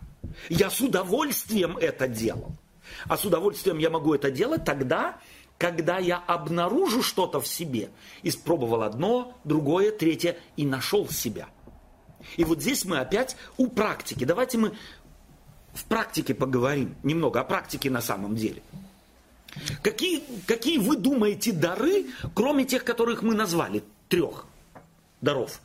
[0.49, 2.51] Я с удовольствием это делал.
[3.07, 5.19] А с удовольствием я могу это делать тогда,
[5.57, 7.89] когда я обнаружу что-то в себе,
[8.21, 11.47] испробовал одно, другое, третье и нашел себя.
[12.37, 14.23] И вот здесь мы опять у практики.
[14.23, 14.73] Давайте мы
[15.73, 18.61] в практике поговорим, немного о практике на самом деле.
[19.81, 24.45] Какие, какие вы думаете дары, кроме тех, которых мы назвали, трех
[25.21, 25.61] даров?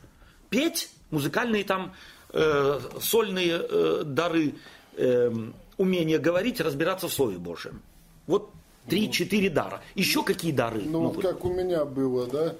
[0.49, 1.93] Петь, музыкальные там,
[2.31, 4.55] э, сольные э, дары,
[4.95, 5.31] э,
[5.77, 7.81] умение говорить, разбираться в Слове Божьем.
[8.27, 8.51] Вот
[8.89, 9.81] три-четыре дара.
[9.95, 10.81] Еще какие дары?
[10.81, 12.55] Ну, вот как у меня было, да,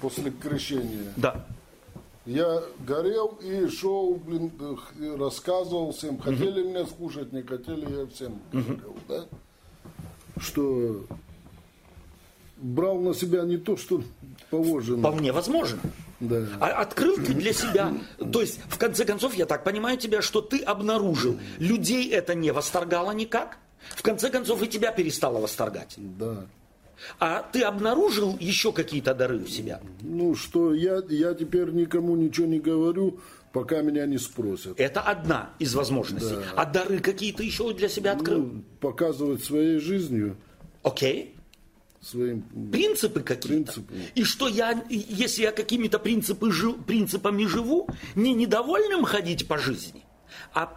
[0.00, 1.12] после крещения.
[1.16, 1.44] Да.
[2.26, 4.50] Я горел и шел, блин,
[5.18, 6.18] рассказывал всем.
[6.18, 6.70] Хотели угу.
[6.70, 9.24] меня слушать, не хотели, я всем говорил, да?
[10.38, 11.04] Что
[12.56, 14.02] брал на себя не то, что
[14.50, 14.98] положено.
[14.98, 15.78] Вполне возможно.
[16.20, 16.46] Да.
[16.60, 17.92] А открыл ты для себя,
[18.32, 22.50] то есть, в конце концов, я так понимаю тебя, что ты обнаружил, людей это не
[22.52, 23.58] восторгало никак,
[23.90, 25.94] в конце концов и тебя перестало восторгать.
[25.96, 26.46] Да.
[27.18, 29.80] А ты обнаружил еще какие-то дары у себя?
[30.00, 33.20] Ну, что я, я теперь никому ничего не говорю,
[33.52, 34.78] пока меня не спросят.
[34.78, 36.34] Это одна из возможностей.
[36.34, 36.62] Да.
[36.62, 38.38] А дары какие-то еще для себя открыл?
[38.38, 40.36] Ну, показывать своей жизнью.
[40.82, 41.34] Окей.
[42.00, 43.48] Своим принципы какие-то.
[43.48, 43.94] Принципы.
[44.14, 46.52] И что я, если я какими-то принципы,
[46.86, 50.03] принципами живу, не недовольным ходить по жизни?
[50.52, 50.76] А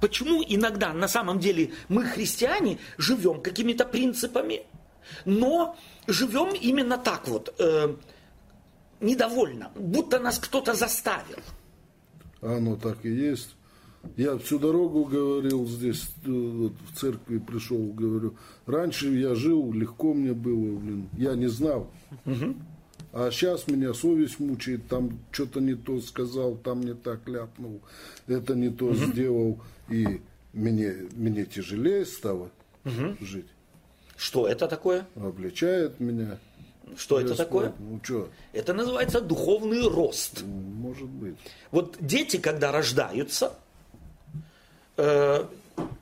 [0.00, 4.62] почему иногда на самом деле мы, христиане, живем какими-то принципами,
[5.24, 7.94] Но живем именно так вот, э,
[9.00, 11.38] недовольно, будто нас кто-то заставил.
[12.40, 13.54] Оно так и есть.
[14.16, 20.14] Я всю дорогу говорил здесь, э, вот в церкви пришел, говорю, раньше я жил, легко
[20.14, 21.90] мне было, блин, я не знал.
[23.18, 27.80] А сейчас меня совесть мучает, там что-то не то сказал, там не так ляпнул,
[28.26, 30.20] это не то сделал, и
[30.52, 32.50] мне, мне тяжелее стало
[33.22, 33.46] жить.
[34.18, 35.06] Что это такое?
[35.14, 36.36] Обличает меня.
[36.98, 37.72] Что это такое?
[37.78, 40.42] Ну что, Это называется духовный рост.
[40.44, 41.36] может быть.
[41.70, 43.54] Вот дети, когда рождаются,
[44.98, 45.42] э,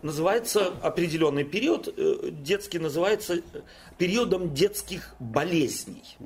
[0.03, 3.41] называется определенный период, э, детский называется
[3.99, 6.17] периодом детских болезней.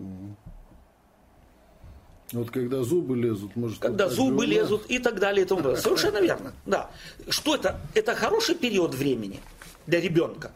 [2.32, 3.78] Вот когда зубы лезут, может...
[3.78, 4.56] Когда зубы нас.
[4.56, 5.80] лезут и так далее и тому подобное.
[5.80, 6.52] Совершенно верно.
[6.66, 6.90] Да.
[7.28, 7.80] Что это?
[7.94, 9.40] Это хороший период времени
[9.86, 10.52] для ребенка?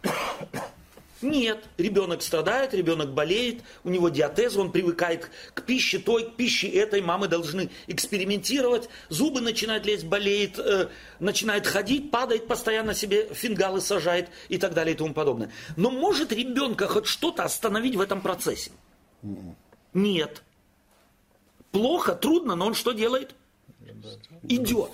[1.23, 6.69] Нет, ребенок страдает, ребенок болеет, у него диатез, он привыкает к пище той, к пище
[6.69, 10.89] этой, мамы должны экспериментировать, зубы начинают лезть, болеет, э,
[11.21, 15.53] начинает ходить, падает постоянно себе, фингалы сажает и так далее и тому подобное.
[15.77, 18.73] Но может ребенка хоть что-то остановить в этом процессе?
[19.95, 20.43] Нет.
[21.73, 23.35] Плохо, трудно, но он что делает?
[24.43, 24.91] Идет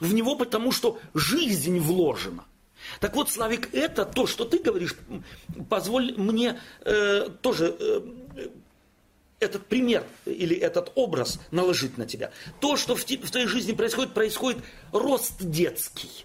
[0.00, 2.44] в него, потому что жизнь вложена.
[3.00, 4.94] Так вот, Славик, это то, что ты говоришь,
[5.70, 8.00] позволь мне э, тоже э,
[9.40, 12.30] этот пример или этот образ наложить на тебя.
[12.60, 14.62] То, что в, в твоей жизни происходит, происходит
[14.92, 16.24] рост детский.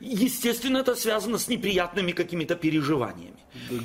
[0.00, 3.38] Естественно, это связано с неприятными какими-то переживаниями.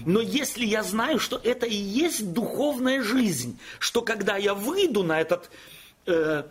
[0.06, 5.20] Но если я знаю, что это и есть духовная жизнь, что когда я выйду на
[5.22, 5.50] этот,
[6.06, 6.44] э,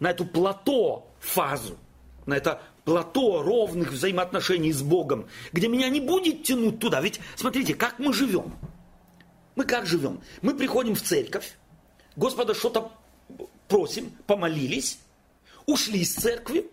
[0.00, 1.76] на эту плато фазу,
[2.24, 7.00] на это плато ровных взаимоотношений с Богом, где меня не будет тянуть туда.
[7.00, 8.54] Ведь смотрите, как мы живем.
[9.56, 10.20] Мы как живем?
[10.42, 11.56] Мы приходим в церковь,
[12.14, 12.92] Господа что-то
[13.68, 14.98] просим, помолились,
[15.66, 16.70] ушли из церкви,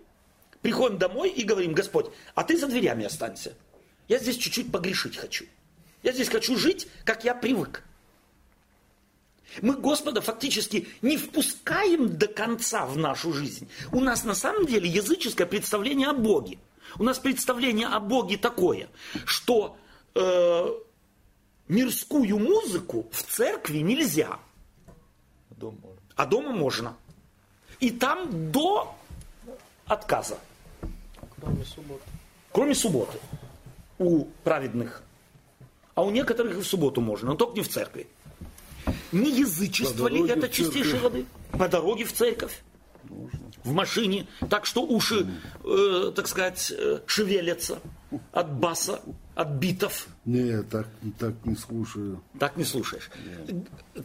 [0.63, 3.53] приходим домой и говорим, Господь, а ты за дверями останься.
[4.07, 5.45] Я здесь чуть-чуть погрешить хочу.
[6.01, 7.83] Я здесь хочу жить, как я привык.
[9.61, 13.69] Мы Господа фактически не впускаем до конца в нашу жизнь.
[13.91, 16.57] У нас на самом деле языческое представление о Боге.
[16.97, 18.89] У нас представление о Боге такое,
[19.25, 19.77] что
[20.15, 20.67] э,
[21.67, 24.39] мирскую музыку в церкви нельзя,
[26.15, 26.97] а дома можно.
[27.79, 28.95] И там до
[29.85, 30.39] отказа,
[31.43, 32.03] Кроме субботы.
[32.51, 33.17] кроме субботы,
[33.99, 35.03] у праведных.
[35.95, 38.07] А у некоторых и в субботу можно, но только не в церкви.
[39.11, 41.25] Не язычество ли это чистейшей воды?
[41.51, 42.63] По дороге в церковь.
[43.63, 45.27] В машине, так что уши,
[45.63, 47.79] э, так сказать, э, шевелятся
[48.31, 49.01] от баса,
[49.35, 50.07] от битов.
[50.25, 50.87] Не, так,
[51.19, 52.21] так не слушаю.
[52.39, 53.09] Так не слушаешь.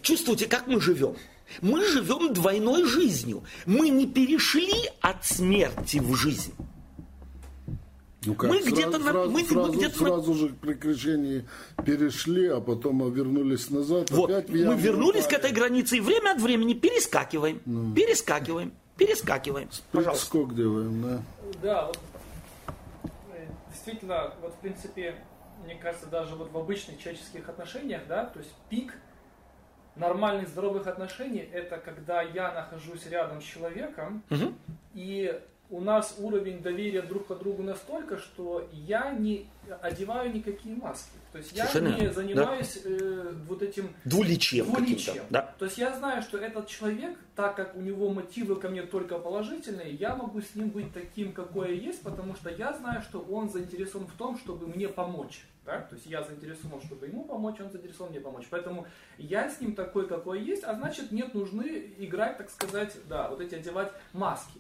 [0.03, 1.17] Чувствуете, как мы живем?
[1.61, 3.43] Мы живем двойной жизнью.
[3.67, 6.55] Мы не перешли от смерти в жизнь.
[8.27, 10.57] Ну как, Мы сразу, где-то на- сразу, мы- мы сразу, где-то на- сразу же к
[10.57, 11.45] прекращению
[11.85, 14.11] перешли, а потом вернулись назад.
[14.11, 17.61] Вот, опять мы вернулись к этой границе и время от времени перескакиваем,
[17.95, 19.69] перескакиваем, перескакиваем.
[19.93, 20.27] Пожалуйста.
[20.27, 21.23] Скок делаем, да.
[21.63, 21.99] Да, вот
[23.71, 25.15] действительно, вот в принципе,
[25.65, 28.95] мне кажется, даже вот в обычных человеческих отношениях, да, то есть пик
[29.97, 34.23] нормальных здоровых отношений это когда я нахожусь рядом с человеком,
[34.95, 39.47] и у нас уровень доверия друг к другу настолько, что я не
[39.83, 41.11] одеваю никакие маски.
[41.33, 45.25] То есть я Совершенно не верно, занимаюсь э, вот этим Двуличием двуличием.
[45.29, 45.55] Да.
[45.59, 49.19] То есть я знаю, что этот человек, так как у него мотивы ко мне только
[49.19, 53.21] положительные, я могу с ним быть таким, какой я есть, потому что я знаю, что
[53.21, 55.45] он заинтересован в том, чтобы мне помочь.
[55.69, 55.81] Да?
[55.83, 58.47] То есть я заинтересован, чтобы ему помочь, он заинтересован мне помочь.
[58.49, 58.87] Поэтому
[59.19, 63.43] я с ним такой, какой есть, а значит нет нужны играть, так сказать, да, вот
[63.43, 64.59] эти одевать маски.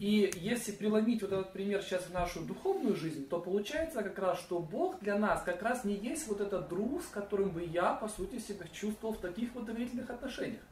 [0.00, 4.40] И если преломить вот этот пример сейчас в нашу духовную жизнь, то получается как раз,
[4.40, 7.94] что Бог для нас как раз не есть вот этот друг, с которым бы я,
[7.94, 10.62] по сути, себя чувствовал в таких вот доверительных отношениях.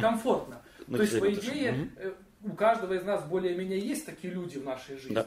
[0.00, 0.62] Комфортно.
[0.86, 2.12] На То есть, по идее, э,
[2.44, 5.14] у каждого из нас более-менее есть такие люди в нашей жизни.
[5.14, 5.26] Да.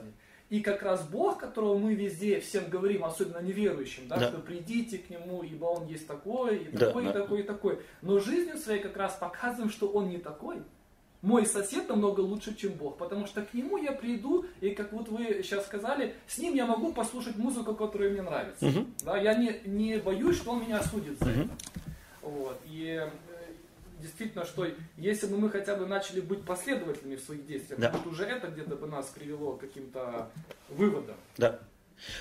[0.52, 4.28] И как раз Бог, которого мы везде всем говорим, особенно неверующим, да, Да.
[4.28, 7.10] что придите к Нему, ибо Он есть такой, и такой, да.
[7.10, 7.80] и такой, и такой.
[8.02, 10.58] Но жизнью своей как раз показываем, что Он не такой.
[11.22, 15.08] Мой сосед намного лучше, чем Бог, потому что к нему я приду, и как вот
[15.08, 18.66] вы сейчас сказали, с ним я могу послушать музыку, которая мне нравится.
[19.06, 21.50] Да, я не, не боюсь, что он меня осудит за это.
[22.22, 22.60] Вот.
[22.66, 23.08] И
[24.02, 27.92] действительно, что если бы мы хотя бы начали быть последовательными в своих действиях, Да.
[27.92, 30.30] вот уже это где-то бы нас привело к каким-то
[30.70, 31.16] выводам.
[31.38, 31.60] Да.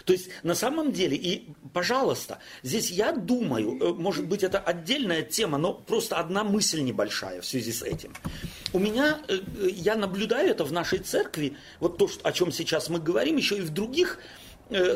[0.04, 5.22] То есть на самом деле, и пожалуйста, здесь я думаю, э, может быть это отдельная
[5.22, 8.14] тема, но просто одна мысль небольшая в связи с этим.
[8.72, 12.88] У меня, э, э, я наблюдаю это в нашей церкви, вот то, о чем сейчас
[12.88, 14.18] мы говорим, еще и в других,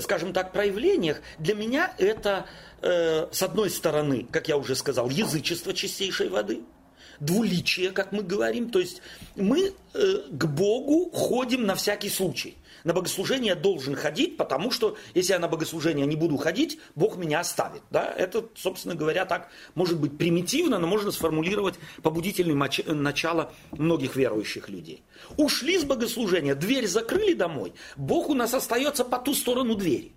[0.03, 1.21] скажем так, проявлениях.
[1.41, 2.47] Для меня это,
[2.81, 6.63] с одной стороны, как я уже сказал, язычество чистейшей воды–
[7.21, 8.71] двуличие, как мы говорим.
[8.71, 9.03] То есть
[9.37, 12.57] мы э, к Богу ходим на всякий случай.
[12.85, 17.17] На богослужение я должен ходить, потому что если я на богослужение не буду ходить, Бог
[17.17, 17.83] меня оставит.
[17.91, 18.05] Да?
[18.05, 25.03] Это, собственно говоря, так может быть примитивно, но можно сформулировать побудительное начало многих верующих людей.
[25.39, 30.13] Ушли с богослужения, дверь закрыли домой, Бог у нас остается по ту сторону двери.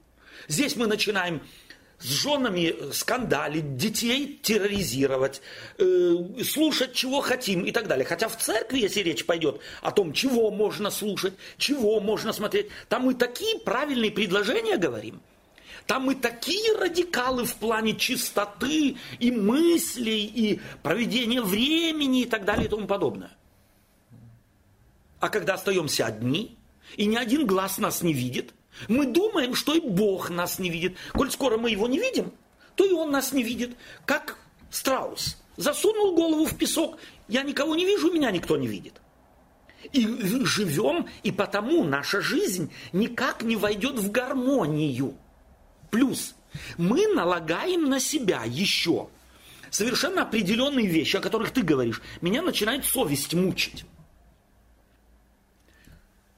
[0.50, 1.41] Здесь мы начинаем
[2.00, 5.41] с женами скандалить, детей терроризировать,
[5.78, 8.06] э, слушать, чего хотим и так далее.
[8.06, 13.04] Хотя в церкви, если речь пойдет о том, чего можно слушать, чего можно смотреть, там
[13.04, 15.22] мы такие правильные предложения говорим.
[15.88, 22.66] Там мы такие радикалы в плане чистоты и мыслей, и проведения времени и так далее
[22.66, 23.32] и тому подобное.
[25.20, 26.58] А когда остаемся одни,
[26.95, 28.54] и ни один глаз нас не видит,
[28.88, 30.98] мы думаем, что и Бог нас не видит.
[31.14, 32.32] Коль скоро мы его не видим,
[32.76, 33.76] то и он нас не видит.
[34.06, 34.38] Как
[34.70, 35.38] страус.
[35.58, 39.02] Засунул голову в песок, я никого не вижу, меня никто не видит.
[39.92, 40.06] И
[40.46, 45.16] живем, и потому наша жизнь никак не войдет в гармонию.
[45.90, 46.36] Плюс
[46.78, 49.10] мы налагаем на себя еще
[49.70, 52.02] совершенно определенные вещи, о которых ты говоришь.
[52.22, 53.86] Меня начинает совесть мучить.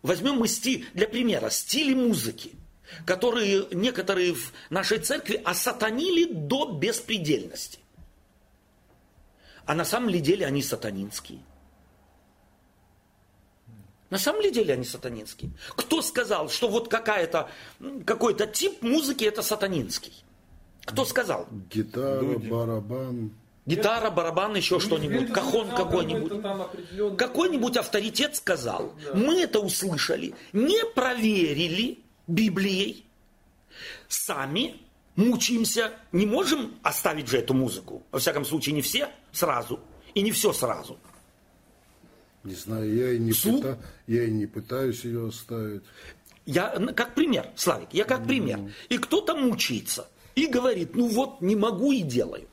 [0.02, 2.54] Возьмем мы стиль, для примера, стили музыки,
[3.06, 7.80] которые некоторые в нашей церкви осатанили до беспредельности.
[9.66, 11.40] А на самом ли деле они сатанинские?
[14.10, 15.52] На самом ли деле они сатанинские?
[15.76, 17.50] Кто сказал, что вот какая-то,
[18.06, 20.24] какой-то тип музыки это сатанинский?
[20.86, 21.48] Кто сказал?
[21.70, 23.32] Гитара, барабан.
[23.70, 27.18] Гитара, барабан, еще что-нибудь, Это кахон какой-нибудь.
[27.18, 33.06] Какой-нибудь авторитет сказал, мы это услышали, не проверили Библией,
[34.08, 34.76] сами
[35.16, 38.02] мучаемся, не можем оставить же эту музыку.
[38.12, 39.80] Во всяком случае, не все сразу,
[40.16, 40.98] и не все сразу.
[42.44, 45.84] Не знаю, я и не, Слу- пыта- я и не пытаюсь ее оставить.
[46.46, 48.60] Я как пример, Славик, я как пример.
[48.88, 52.48] И кто-то мучается и говорит, ну вот, не могу и делаю.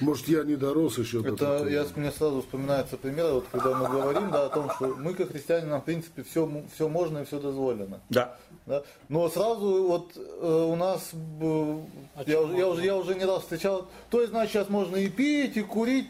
[0.00, 1.68] Может, я не дорос еще до Это такого.
[1.68, 5.30] я, мне сразу вспоминается пример, вот когда мы говорим да, о том, что мы как
[5.32, 8.00] христиане, нам в принципе все, все можно и все дозволено.
[8.08, 8.36] Да.
[8.66, 8.82] Да?
[9.08, 11.78] Но сразу вот э, у нас, э,
[12.26, 15.08] я, уже- я, уже, я уже не раз встречал, то есть, значит, сейчас можно и
[15.08, 16.06] пить, и курить.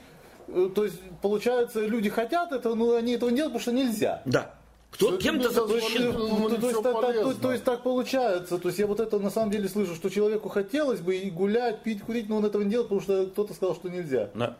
[0.48, 4.22] Э, То есть, получается, люди хотят этого, но они этого не делают, потому что нельзя.
[4.24, 4.54] Да.
[4.90, 5.80] Кто, кем-то тебе дозволено?
[5.80, 6.38] запрещено.
[6.38, 8.58] Ну, то, есть, так, так- то- то есть так получается.
[8.58, 11.82] То есть я вот это на самом деле слышу, что человеку хотелось бы и гулять,
[11.82, 14.30] пить, курить, но он этого не делает, потому что кто-то сказал, что нельзя.
[14.34, 14.56] Да.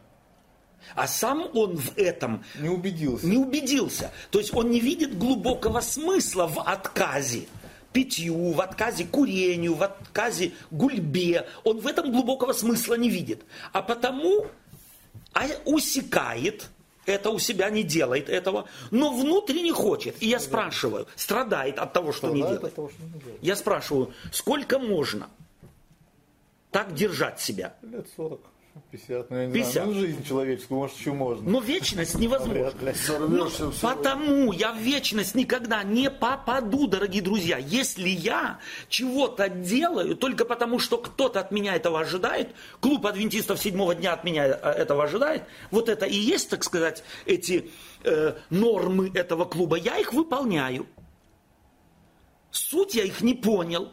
[0.95, 3.27] А сам он в этом Не убедился.
[3.27, 4.13] не убедился.
[4.31, 7.49] То есть он не видит глубокого смысла в отказе
[7.93, 11.47] питью, в отказе курению, в отказе гульбе.
[11.65, 13.45] Он в этом глубокого смысла не видит.
[13.73, 14.47] А потому
[15.33, 16.69] а усекает
[17.13, 20.17] это у себя не делает этого, но внутренне хочет.
[20.23, 22.73] И я спрашиваю, страдает от того, что не Страдает делает.
[22.73, 23.43] от того, что не делает.
[23.43, 25.29] Я спрашиваю, сколько можно
[26.71, 27.75] так держать себя?
[27.83, 28.41] Лет 40,
[28.91, 29.73] 50, ну я не 50.
[29.73, 31.51] знаю, ну жизнь человеческую, может еще можно.
[31.51, 32.73] Но вечность невозможна.
[32.95, 33.89] Сорвешься все.
[33.89, 37.59] Потому я в вечность никогда не попаду, дорогие друзья.
[37.59, 38.59] Если я
[38.89, 44.25] чего-то делаю только потому, что кто-то от меня этого ожидает, клуб адвентистов седьмого дня от
[44.25, 47.71] меня э, этого ожидает, вот это и есть, так сказать, эти
[48.05, 50.87] э, нормы этого клуба, я их выполняю.
[52.51, 53.93] Суть я их не понял.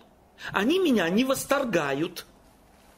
[0.52, 2.26] Они меня не восторгают.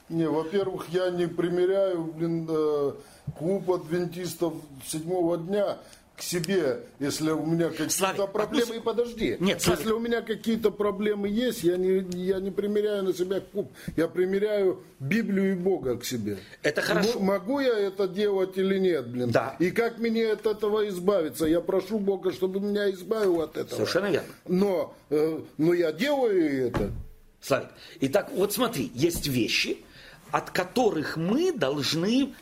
[0.10, 2.94] Не, во-первых, я не примеряю, блин, э,
[3.38, 4.54] клуб адвентистов
[4.86, 5.78] седьмого дня
[6.18, 8.64] к себе, если у меня какие-то проблемы.
[8.64, 9.38] одну И подожди.
[9.40, 9.80] Нет, Славик.
[9.80, 13.72] если у меня какие-то проблемы есть, я не, я не примеряю на себя клуб.
[13.96, 16.38] Я примеряю Библию и Бога к себе.
[16.64, 17.20] Это хорошо.
[17.20, 19.30] Могу я это делать или нет, блин?
[19.30, 19.56] Да.
[19.60, 21.46] И как мне от этого избавиться?
[21.46, 23.76] Я прошу Бога, чтобы меня избавил от этого.
[23.76, 24.34] Совершенно верно.
[24.48, 26.92] Но, э, но я делаю это.
[27.40, 27.70] Славик,
[28.02, 29.78] итак, вот смотри, есть вещи,
[30.32, 32.34] от которых мы должны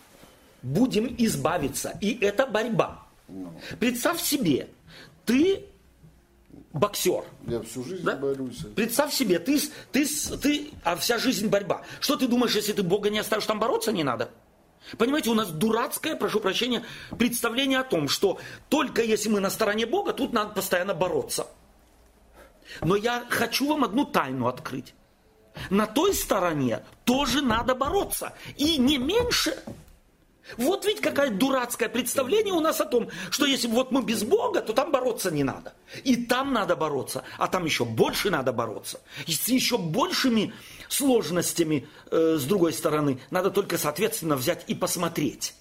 [0.61, 1.97] будем избавиться.
[2.01, 3.05] И это борьба.
[3.79, 4.67] Представь себе,
[5.25, 5.65] ты
[6.73, 7.23] боксер.
[7.47, 8.15] Я всю жизнь Да?
[8.15, 8.57] борюсь.
[8.75, 9.59] Представь себе, ты,
[9.91, 10.05] ты,
[10.41, 11.83] ты, а вся жизнь борьба.
[11.99, 14.29] Что ты думаешь, если ты Бога не оставишь, там бороться не надо?
[14.97, 16.83] Понимаете, у нас дурацкое, прошу прощения,
[17.17, 21.47] представление о том, что только если мы на стороне Бога, тут надо постоянно бороться.
[22.81, 24.93] Но я хочу вам одну тайну открыть.
[25.69, 28.33] На той стороне тоже надо бороться.
[28.57, 29.57] И не меньше.
[30.57, 34.61] Вот ведь какое дурацкое представление у нас о том, что если вот мы без Бога,
[34.61, 35.73] то там бороться не надо.
[36.03, 39.01] И там надо бороться, а там еще больше надо бороться.
[39.25, 40.53] И с еще большими
[40.87, 43.19] сложностями э, с другой стороны.
[43.31, 45.55] Надо только, соответственно, взять и посмотреть.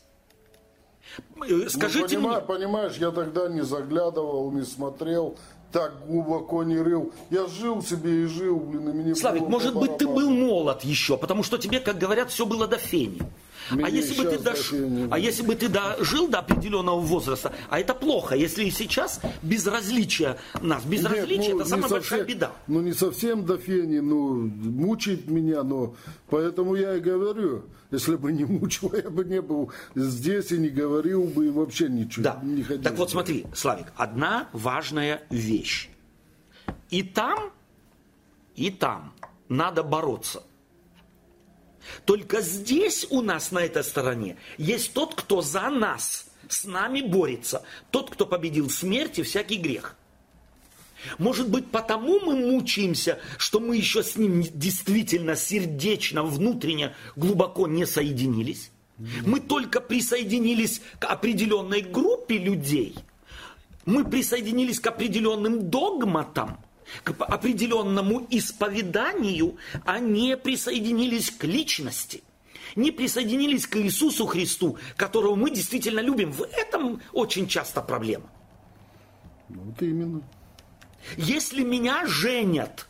[1.48, 2.56] Э, Скажите ну, понимаешь, мне...
[2.56, 5.38] понимаешь, я тогда не заглядывал, не смотрел,
[5.74, 7.12] так глубоко не рыл.
[7.30, 11.16] Я жил себе и жил, блин, и мне Славик, может быть, ты был молод еще,
[11.16, 13.20] потому что тебе, как говорят, все было до фени.
[13.70, 14.72] А если, бы ты дош...
[15.10, 20.36] а если бы ты дожил до определенного возраста, а это плохо, если и сейчас безразличие
[20.60, 22.52] нас, безразличие Нет, ну, это самая большая совсем- беда.
[22.66, 25.94] Ну, не совсем до фени, ну, мучает меня, но
[26.28, 30.68] поэтому я и говорю, если бы не мучил, я бы не был здесь и не
[30.68, 32.40] говорил бы, и вообще ничего Да.
[32.42, 32.82] не ходил.
[32.82, 35.88] Так вот смотри, Славик, одна важная вещь.
[36.90, 37.50] И там,
[38.56, 39.12] и там
[39.48, 40.42] надо бороться.
[42.04, 47.62] Только здесь у нас на этой стороне есть тот, кто за нас, с нами борется.
[47.90, 49.96] Тот, кто победил смерть и всякий грех.
[51.18, 57.86] Может быть, потому мы мучаемся, что мы еще с ним действительно сердечно, внутренне, глубоко не
[57.86, 58.70] соединились.
[59.26, 62.96] Мы только присоединились к определенной группе людей.
[63.84, 66.63] Мы присоединились к определенным догматам,
[67.02, 72.22] к определенному исповеданию, а не присоединились к личности.
[72.76, 76.32] Не присоединились к Иисусу Христу, которого мы действительно любим.
[76.32, 78.30] В этом очень часто проблема.
[79.48, 80.22] Ну, Вот именно.
[81.16, 82.88] Если меня женят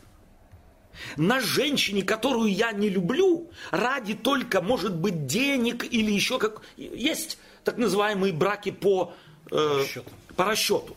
[1.17, 6.61] на женщине, которую я не люблю, ради только, может быть, денег или еще как...
[6.77, 9.13] Есть так называемые браки по,
[9.51, 10.09] э, расчету.
[10.35, 10.95] по расчету.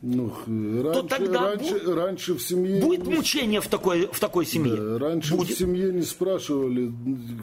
[0.00, 2.80] Ну, раньше, тогда раньше, бу- раньше в семье...
[2.80, 4.76] Будет не- мучение в такой, в такой семье?
[4.76, 5.56] Да, раньше Будет.
[5.56, 6.92] в семье не спрашивали,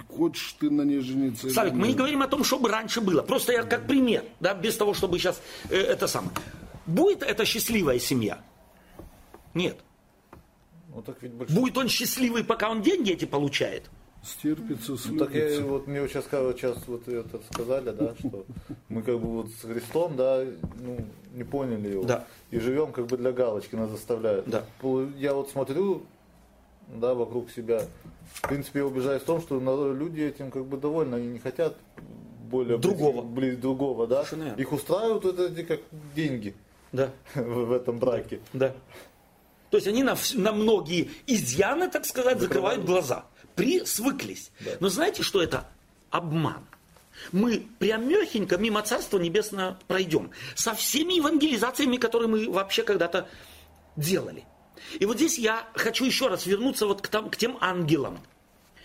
[0.08, 3.22] хочешь ты на ней жениться Савик, мы не говорим о том, что бы раньше было.
[3.24, 6.32] Просто я как пример, да, без того, чтобы сейчас э, это самое.
[6.86, 8.42] Будет это счастливая семья?
[9.54, 9.78] Нет.
[10.94, 13.90] Ну так ведь большинство Будет он счастливый, пока он деньги эти получает?
[14.26, 15.64] Стерпится, Ну, так я, слюбится.
[15.66, 18.46] вот мне вот сейчас, сейчас вот это сказали, да, что
[18.90, 20.44] мы как бы вот с Христом, да,
[20.80, 20.98] ну,
[21.34, 22.04] не поняли его.
[22.04, 22.26] Да.
[22.50, 24.48] И живем как бы для галочки, нас заставляют.
[24.48, 24.66] Да.
[25.18, 26.04] Я вот смотрю,
[26.88, 27.84] да, вокруг себя.
[28.34, 29.60] В принципе, я убеждаюсь в том, что
[29.94, 31.76] люди этим как бы довольны, они не хотят
[32.50, 33.22] более Другого.
[33.22, 34.24] близ, близ другого, да.
[34.24, 34.62] Совершенно верно.
[34.62, 35.80] Их устраивают вот эти как
[36.16, 36.56] деньги
[36.92, 37.12] Да.
[37.36, 38.40] в в этом браке.
[38.54, 38.74] Да.
[39.70, 43.26] То есть они на, на многие изъяны, так сказать, закрывают глаза.
[43.56, 44.52] Присвыклись.
[44.80, 45.68] Но знаете, что это?
[46.10, 46.66] Обман.
[47.32, 50.32] Мы прямехенько мимо Царства Небесного пройдем.
[50.56, 53.30] Со всеми евангелизациями, которые мы вообще когда-то
[53.96, 54.44] делали.
[55.00, 58.20] И вот здесь я хочу еще раз вернуться вот к, там, к тем ангелам,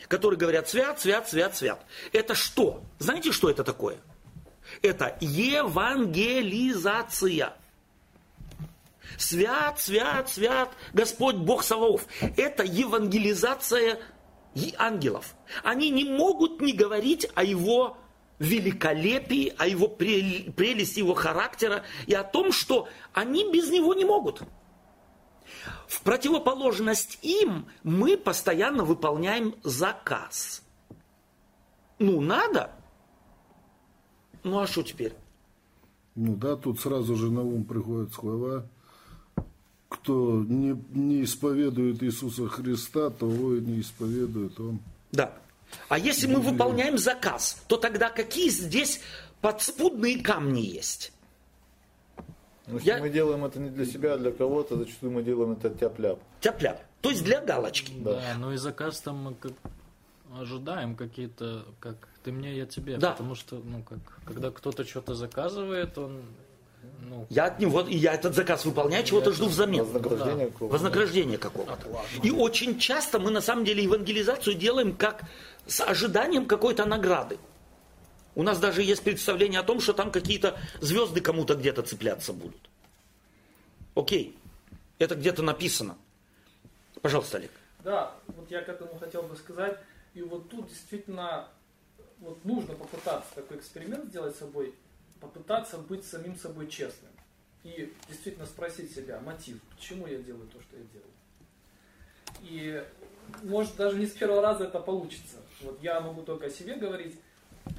[0.08, 1.84] которые говорят свят, свят, свят, свят.
[2.12, 2.84] Это что?
[2.98, 3.96] Знаете, что это такое?
[4.82, 7.56] Это евангелизация.
[9.18, 12.06] Свят, свят, свят, Господь Бог Саваоф.
[12.36, 13.98] Это евангелизация
[14.54, 15.34] и ангелов.
[15.62, 17.96] Они не могут не говорить о его
[18.38, 24.04] великолепии, о его прел- прелести его характера и о том, что они без него не
[24.04, 24.42] могут.
[25.86, 30.62] В противоположность им мы постоянно выполняем заказ.
[31.98, 32.72] Ну, надо.
[34.42, 35.14] Ну, а что теперь?
[36.14, 38.66] Ну да, тут сразу же на ум приходят слова.
[39.90, 44.78] Кто не, не исповедует Иисуса Христа, того и не исповедует Он.
[45.12, 45.36] Да.
[45.88, 49.00] А если мы выполняем заказ, то тогда какие здесь
[49.40, 51.12] подспудные камни есть?
[52.68, 55.52] Но если Я- мы делаем это не для себя, а для кого-то, зачастую мы делаем
[55.52, 56.20] это тяп-ляп.
[56.40, 56.80] Тяп-ляп.
[57.00, 57.92] То есть для галочки.
[57.98, 58.14] Да.
[58.14, 59.52] Да, ну и заказ там мы как
[60.38, 62.96] ожидаем какие-то, как ты мне, я тебе.
[62.96, 63.10] Да.
[63.12, 66.22] Потому что, ну, как, когда кто-то что-то заказывает, он,
[67.00, 69.84] ну, Я от него, и я этот заказ выполняю, чего-то жду взамен.
[69.84, 70.72] Вознаграждение какого-то.
[70.72, 72.04] Вознаграждение какого-то.
[72.22, 75.24] И очень часто мы на самом деле евангелизацию делаем как
[75.66, 77.38] с ожиданием какой-то награды.
[78.34, 82.70] У нас даже есть представление о том, что там какие-то звезды кому-то где-то цепляться будут.
[83.94, 84.36] Окей,
[84.98, 85.96] это где-то написано.
[87.02, 87.50] Пожалуйста, Олег.
[87.82, 89.78] Да, вот я к этому хотел бы сказать.
[90.14, 91.48] И вот тут действительно
[92.20, 94.74] вот нужно попытаться такой эксперимент сделать с собой,
[95.20, 97.10] попытаться быть самим собой честным.
[97.62, 101.10] И действительно спросить себя мотив, почему я делаю то, что я делаю.
[102.42, 102.84] И
[103.42, 105.36] может даже не с первого раза это получится.
[105.60, 107.18] Вот я могу только о себе говорить.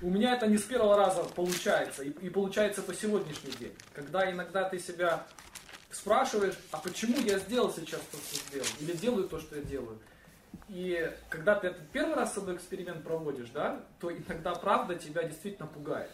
[0.01, 2.03] У меня это не с первого раза получается.
[2.03, 3.73] И, и получается по сегодняшний день.
[3.93, 5.25] Когда иногда ты себя
[5.89, 9.99] спрашиваешь, а почему я сделал сейчас то, что сделал, или делаю то, что я делаю.
[10.69, 15.23] И когда ты этот первый раз с собой эксперимент проводишь, да, то иногда правда тебя
[15.23, 16.11] действительно пугает.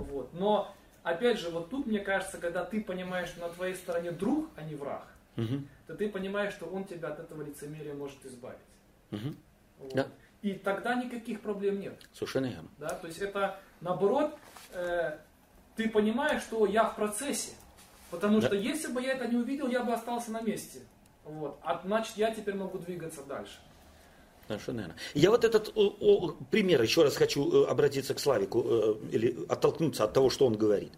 [0.00, 0.32] Вот.
[0.34, 4.48] Но, опять же, вот тут, мне кажется, когда ты понимаешь, что на твоей стороне друг,
[4.56, 5.06] а не враг,
[5.86, 8.58] то ты понимаешь, что он тебя от этого лицемерия может избавить.
[9.10, 9.94] Вот.
[9.94, 10.06] Да.
[10.42, 11.98] И тогда никаких проблем нет.
[12.12, 12.68] Совершенно верно.
[12.78, 12.88] Да?
[12.88, 14.38] То есть это наоборот,
[14.72, 15.18] э,
[15.76, 17.52] ты понимаешь, что я в процессе.
[18.10, 18.46] Потому Да.
[18.48, 20.80] что если бы я это не увидел, я бы остался на месте.
[21.24, 21.58] Вот.
[21.62, 23.58] А значит, я теперь могу двигаться дальше.
[24.50, 24.96] Совершенно верно.
[25.14, 29.38] Я вот этот о, о, пример еще раз хочу э, обратиться к Славику э, или
[29.48, 30.90] оттолкнуться от того, что он говорит.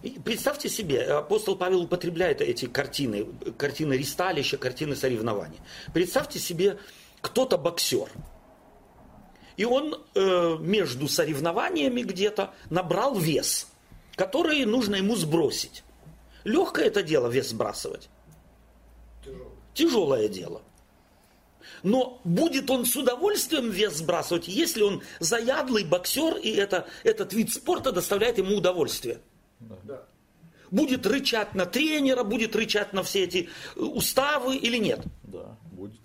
[0.00, 3.26] И представьте себе, апостол Павел употребляет эти картины,
[3.58, 5.58] картины ристалища, картины соревнований.
[5.92, 6.78] Представьте себе,
[7.20, 8.08] кто-то боксер.
[9.58, 13.66] И он э, между соревнованиями где-то набрал вес,
[14.14, 15.84] который нужно ему сбросить.
[16.44, 18.08] Легкое это дело вес сбрасывать.
[19.22, 19.52] Тяжело.
[19.74, 20.62] Тяжелое дело.
[21.86, 27.52] Но будет он с удовольствием вес сбрасывать, если он заядлый боксер, и это, этот вид
[27.52, 29.20] спорта доставляет ему удовольствие.
[29.60, 30.02] Да.
[30.72, 34.98] Будет рычать на тренера, будет рычать на все эти э, уставы или нет?
[35.22, 36.00] Да, будет.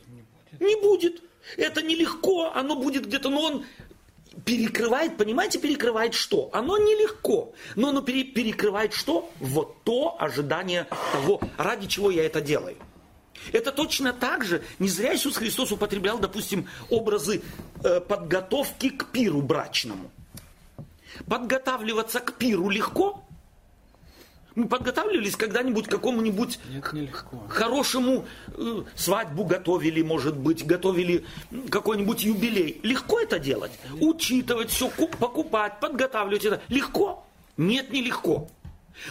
[0.60, 1.24] Не будет.
[1.58, 3.66] Это нелегко, оно будет где-то, но он
[4.46, 6.52] перекрывает, понимаете, перекрывает что?
[6.54, 9.32] Оно нелегко, но оно пере- перекрывает что?
[9.40, 12.78] Вот то ожидание того, ради чего я это делаю.
[13.52, 17.42] Это точно так же, не зря Иисус Христос употреблял, допустим, образы
[17.84, 20.12] э, подготовки к пиру брачному.
[21.28, 23.24] Подготавливаться к пиру легко?
[24.56, 26.60] Мы подготавливались когда-нибудь к какому-нибудь
[26.92, 27.42] нелегко.
[27.48, 31.26] хорошему э, свадьбу готовили, может быть, готовили
[31.70, 32.80] какой-нибудь юбилей.
[32.84, 33.72] Легко это делать?
[34.02, 36.62] Учитывать все, покупать, подготавливать это.
[36.68, 37.26] Легко?
[37.56, 38.50] Нет, не легко.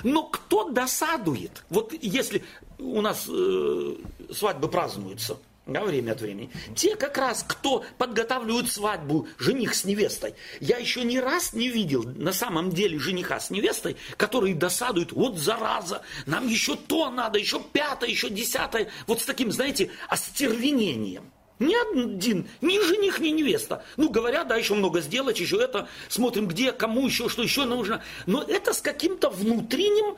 [0.05, 1.65] Но кто досадует?
[1.71, 2.45] Вот если
[2.81, 3.95] у нас э,
[4.33, 6.51] свадьбы празднуются, да, время от времени.
[6.75, 10.35] Те как раз, кто подготавливают свадьбу, жених с невестой.
[10.61, 15.39] Я еще ни раз не видел на самом деле жениха с невестой, которые досадуют, вот
[15.39, 18.89] зараза, нам еще то надо, еще пятое, еще десятое.
[19.07, 21.31] Вот с таким, знаете, остервенением.
[21.61, 23.85] Ни один, ни жених, ни невеста.
[23.99, 28.03] Ну, говорят, да, еще много сделать, еще это, смотрим, где, кому еще, что еще нужно.
[28.25, 30.17] Но это с каким-то внутренним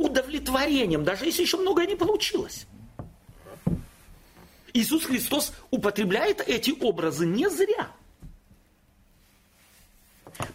[0.00, 2.66] удовлетворением, даже если еще многое не получилось.
[4.72, 7.90] Иисус Христос употребляет эти образы не зря.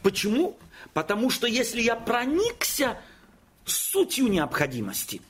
[0.01, 0.57] Почему?
[0.93, 2.97] Потому что если я проникся
[3.65, 5.21] сутью необходимости,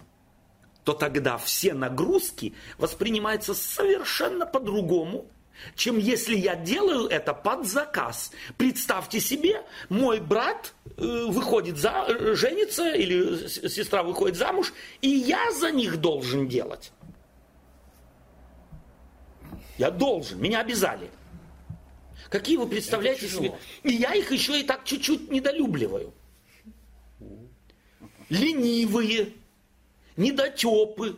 [0.83, 5.25] то тогда все нагрузки воспринимаются совершенно по-другому,
[5.75, 8.31] чем если я делаю это под заказ.
[8.57, 15.51] Представьте себе, мой брат э, выходит за, э, женится, или сестра выходит замуж, и я
[15.51, 16.91] за них должен делать.
[19.77, 21.09] Я должен, меня обязали.
[22.29, 23.53] Какие вы представляете себе?
[23.83, 26.13] И я их еще и так чуть-чуть недолюбливаю.
[28.29, 29.33] Ленивые,
[30.17, 31.17] недотепы,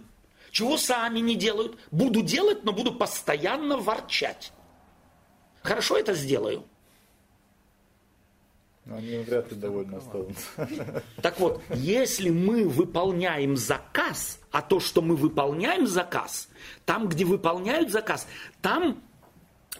[0.52, 1.78] чего сами не делают.
[1.91, 4.52] Буду делать, но буду постоянно ворчать.
[5.62, 6.66] Хорошо это сделаю.
[8.89, 11.04] Они вряд ли довольны останутся.
[11.22, 16.48] Так вот, если мы выполняем заказ, а то, что мы выполняем заказ,
[16.86, 18.28] там, где выполняют заказ,
[18.62, 19.02] там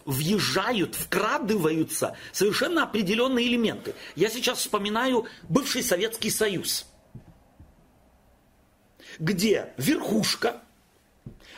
[0.04, 3.94] въезжают, вкрадываются совершенно определенные элементы.
[4.16, 6.87] Я сейчас вспоминаю бывший Советский Союз,
[9.20, 10.62] где верхушка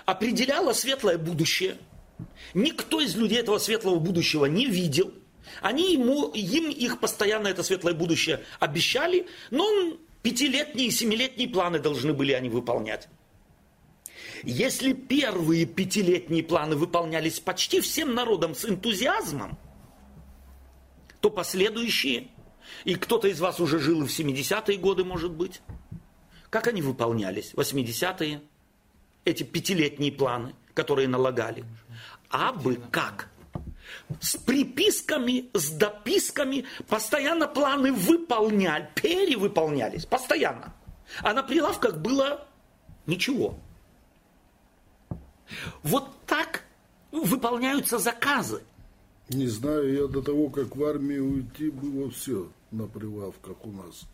[0.06, 1.78] определяла светлое будущее.
[2.54, 5.14] Никто из людей этого светлого будущего не видел.
[5.62, 9.68] Они ему, им их постоянно это светлое будущее обещали, но
[10.22, 13.08] пятилетние и семилетние планы должны были они выполнять.
[14.44, 19.58] Если первые пятилетние планы выполнялись почти всем народом с энтузиазмом,
[21.20, 22.30] то последующие,
[22.86, 25.62] и кто-то из вас уже жил и в 70-е годы, может быть,
[26.50, 28.42] как они выполнялись, 80-е,
[29.26, 31.64] эти пятилетние планы, которые налагали?
[32.30, 33.30] А бы как?
[34.20, 40.74] С приписками, с дописками, постоянно планы выполняли, перевыполнялись, постоянно.
[41.22, 42.48] А на прилавках было
[43.06, 43.58] ничего.
[45.84, 46.64] Вот так
[47.12, 48.62] выполняются заказы.
[49.30, 54.08] Не знаю, я до того, как в армию уйти, было все на прилавках у нас.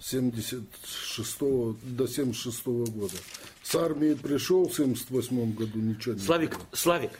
[0.00, 1.38] 76
[1.82, 3.14] до 76 года.
[3.62, 7.12] С армии пришел в 78 году, ничего не Славик, Славик,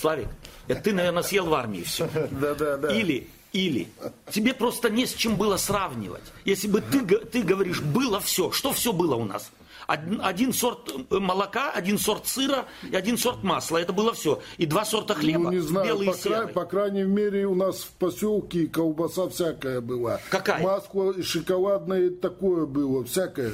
[0.00, 0.28] Славик,
[0.68, 2.08] это ты, наверное, съел в армии все.
[2.30, 2.94] Да, да, да.
[2.94, 3.88] Или, или,
[4.30, 6.24] тебе просто не с чем было сравнивать.
[6.44, 9.50] Если бы ты, ты говоришь, было все, что все было у нас?
[9.88, 13.78] Один, один сорт э, молока, один сорт сыра и один сорт масла.
[13.78, 14.38] Это было все.
[14.58, 16.38] И два сорта хлеба, Ну, не знаю, белый по, и серый.
[16.40, 20.20] кра- по крайней мере, у нас в поселке колбаса всякая была.
[20.28, 20.62] Какая?
[20.62, 23.52] Масло шоколадное такое было, всякое.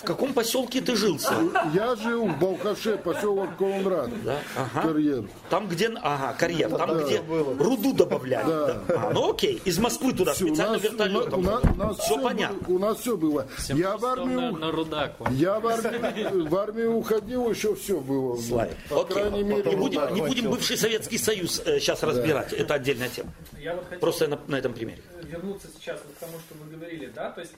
[0.00, 1.34] В каком поселке ты жился?
[1.74, 4.10] Я жил в Балхаше, поселок Колонрад.
[4.24, 4.88] Да, ага.
[4.88, 5.28] Карьер.
[5.50, 7.02] Там, где, ага, карьер, там, Да.
[7.04, 7.22] где
[7.58, 8.46] руду добавляли.
[8.46, 8.82] Да.
[8.88, 11.42] А, ну окей, из Москвы туда специально у, вертолетом.
[11.42, 12.58] нас, у нас все понятно.
[12.66, 13.46] было- у нас все было.
[13.68, 15.16] Я в армию, на рудак.
[15.30, 18.36] я в армию, в армию уходил, еще все было.
[18.40, 19.14] Славик, По окей.
[19.16, 23.32] крайней мере, не, будем, не будем бывший Советский Союз сейчас разбирать, это отдельная тема.
[23.58, 25.02] Я вот хотел Просто на, на этом примере.
[25.24, 27.52] вернуться сейчас вот к тому, что вы говорили, да, то есть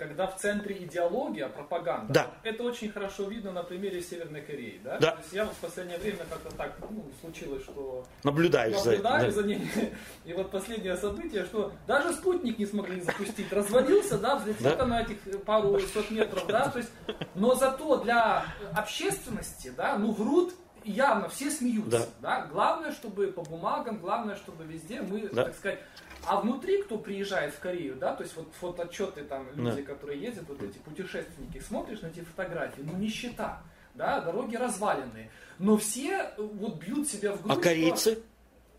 [0.00, 2.30] когда в центре идеология, пропаганда, Да.
[2.42, 4.98] это очень хорошо видно на примере Северной Кореи, да?
[4.98, 5.10] Да.
[5.10, 9.26] То есть я вот в последнее время как-то так, ну, случилось, что Наблюдаешь за наблюдаю
[9.26, 9.30] да.
[9.30, 9.68] за ними.
[10.24, 13.52] И вот последнее событие, что даже спутник не смогли запустить.
[13.52, 14.86] Развалился, да, взлетел Да.
[14.86, 16.90] на этих пару сот метров, да, то есть,
[17.34, 22.40] но зато для общественности, да, ну врут явно, все смеются, Да.
[22.40, 22.46] да.
[22.46, 25.44] Главное, чтобы по бумагам, главное, чтобы везде мы, Да.
[25.44, 25.80] так сказать,
[26.26, 30.44] а внутри, кто приезжает в Корею, да, то есть вот фотоотчеты там, люди, которые ездят,
[30.48, 33.62] вот эти путешественники, смотришь на эти фотографии, ну нищета,
[33.94, 37.50] да, дороги разваленные, но все э, вот бьют себя в грудь.
[37.50, 38.22] А что- корейцы?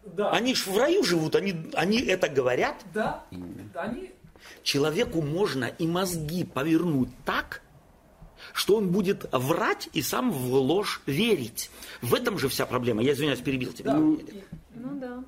[0.05, 0.31] да.
[0.31, 2.75] Они ж в раю живут, они, они это говорят.
[2.93, 3.23] Да,
[3.75, 4.11] они...
[4.63, 7.61] Человеку можно и мозги повернуть так,
[8.53, 11.69] что он будет врать и сам в ложь верить.
[12.01, 13.03] В этом же вся проблема.
[13.03, 13.93] Я извиняюсь, перебил тебя.
[13.93, 14.19] Да, Ну,
[14.73, 15.23] Ну да.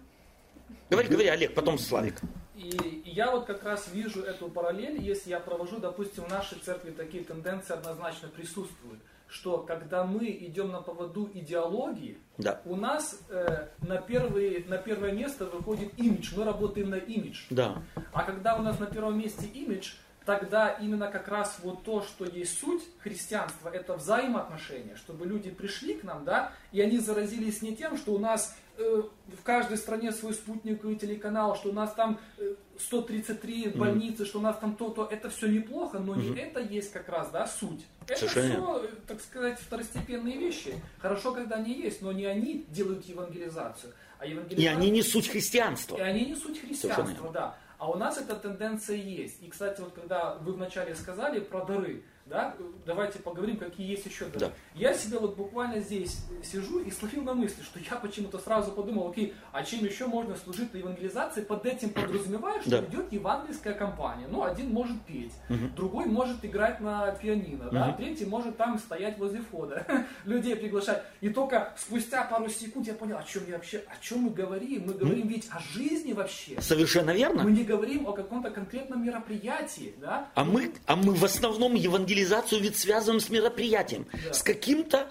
[0.94, 2.20] Говори, говори, Олег, потом Славик.
[2.56, 6.92] и- я вот как раз вижу эту параллель, если я провожу, допустим, в нашей церкви
[6.92, 12.62] такие тенденции однозначно присутствуют, что когда мы идем на поводу идеологии, Да.
[12.66, 17.46] у нас э, на, первый, на первое место выходит имидж, мы работаем на имидж.
[17.50, 17.82] Да.
[18.12, 19.94] А когда у нас на первом месте имидж,
[20.26, 25.96] тогда именно как раз вот то, что есть суть христианства, это взаимоотношения, чтобы люди пришли
[25.96, 30.34] к нам, да, и они заразились не тем, что у нас в каждой стране свой
[30.34, 35.30] спутниковый телеканал, что у нас там э, 133 больницы, что у нас там то-то, это
[35.30, 37.86] все неплохо, но не это есть как раз, да, суть.
[38.08, 40.82] Это Совершенно все, так сказать, второстепенные вещи.
[41.00, 44.78] Хорошо, когда они есть, но не они делают евангелизацию, а И евангелизация...
[44.78, 45.98] они не суть христианства.
[45.98, 47.58] И они не суть Совершенно христианства, да.
[47.78, 49.44] А у нас эта тенденция есть.
[49.44, 52.56] И, кстати, вот когда вы вначале сказали про дары, да,
[52.86, 54.26] давайте поговорим, какие есть еще.
[54.36, 54.52] Да.
[54.76, 59.10] Я себе вот буквально здесь сижу и словил на мысли, что я почему-то сразу подумал,
[59.10, 61.42] окей, а чем еще можно служить на евангелизации?
[61.42, 62.80] Под этим подразумеваю, что Да.
[62.86, 64.28] идет евангельская кампания.
[64.30, 65.34] Ну, один может петь,
[65.76, 69.86] другой может играть на пианино, да, третий может там стоять возле входа,
[70.26, 71.04] людей приглашать.
[71.22, 74.84] И только спустя пару секунд я понял, о чем я вообще, о чем мы говорим.
[74.88, 76.60] Мы говорим ведь о жизни вообще.
[76.62, 77.44] Совершенно верно.
[77.44, 80.30] Мы не говорим о каком-то конкретном мероприятии, да?
[80.36, 81.74] А мы, а мы в основном
[82.14, 84.34] евангелизацию ведь связываем с мероприятием, Да.
[84.34, 85.10] с каким-то,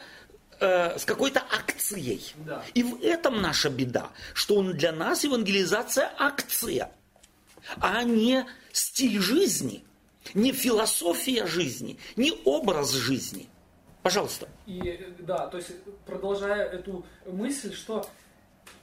[0.60, 2.34] э, с какой-то акцией.
[2.46, 2.62] Да.
[2.74, 6.90] И в этом наша беда, что он для нас евангелизация акция,
[7.80, 9.84] а не стиль жизни,
[10.34, 13.48] не философия жизни, не образ жизни.
[14.02, 14.48] Пожалуйста.
[14.66, 15.70] И да, то есть
[16.06, 18.06] продолжая эту мысль, что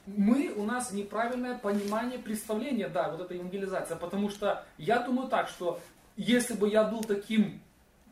[0.06, 5.48] мы, у нас неправильное понимание, представление, да, вот эта евангелизация, потому что я думаю так,
[5.48, 5.78] что
[6.16, 7.60] если бы я был таким,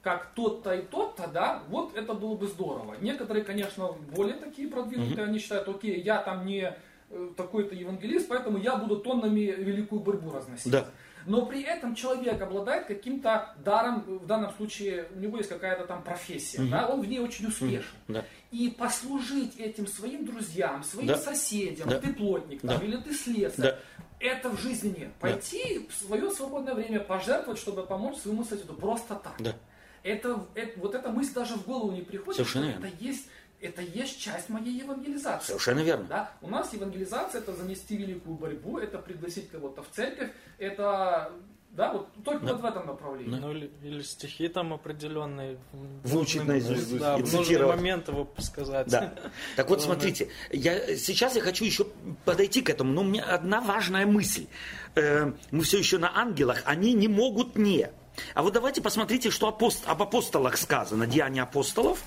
[0.09, 2.94] как тот-то и тот-то, да, вот это было бы здорово.
[3.02, 6.74] Некоторые, конечно, более такие продвинутые, они считают, окей, я там не
[7.11, 10.72] э, такой-то евангелист, поэтому я буду тоннами великую борьбу разносить.
[10.72, 10.86] Да.
[11.26, 16.02] Но при этом человек обладает каким-то даром, в данном случае у него есть какая-то там
[16.02, 17.84] профессия, да, он в ней очень успешен.
[18.09, 18.24] Да.
[18.50, 21.18] И послужить этим своим друзьям, своим Да.
[21.18, 22.00] соседям, Да.
[22.00, 22.82] ты плотник там, Да.
[22.86, 23.78] или ты слесарь, Да.
[24.20, 25.12] это в жизни нет.
[25.20, 29.34] Пойти в свое свободное время пожертвовать, чтобы помочь своему соседу, просто так.
[29.38, 29.54] Да.
[30.03, 32.86] Это, это- вот эта мысль даже в голову не приходит, Совершенно что верно.
[32.94, 33.26] это есть,
[33.61, 35.46] это есть часть моей евангелизации.
[35.49, 36.07] Совершенно верно.
[36.09, 36.32] Да?
[36.42, 41.32] У нас евангелизация это занести великую борьбу, это пригласить кого-то в церковь, это
[41.70, 43.38] да, вот только вот в этом направлении.
[43.38, 45.59] Ну, или, или стихи там определенные.
[46.03, 47.76] Выучить наизусть Да, и в нужный цитировать.
[47.76, 48.88] момент его сказать.
[48.88, 49.14] Да.
[49.55, 51.86] Так вот, смотрите, я, сейчас я хочу еще
[52.24, 54.46] подойти к этому, но у меня одна важная мысль.
[54.94, 57.90] Э, мы все еще на ангелах, они не могут не.
[58.35, 61.07] А вот давайте посмотрите, что апост- об апостолах сказано.
[61.07, 62.03] Деяния апостолов,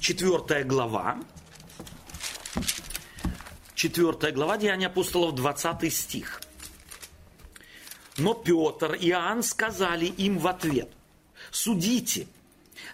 [0.00, 1.18] 4 глава.
[3.74, 6.40] 4 глава Деяния апостолов, 20 стих.
[8.18, 10.90] Но Петр и Иоанн сказали им в ответ,
[11.50, 12.26] судите,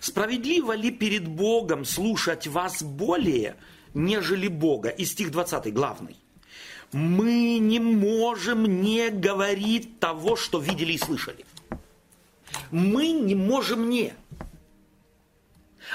[0.00, 3.56] справедливо ли перед Богом слушать вас более,
[3.94, 4.88] нежели Бога?
[4.90, 6.16] И стих 20, главный.
[6.92, 11.44] Мы не можем не говорить того, что видели и слышали.
[12.70, 14.14] Мы не можем не.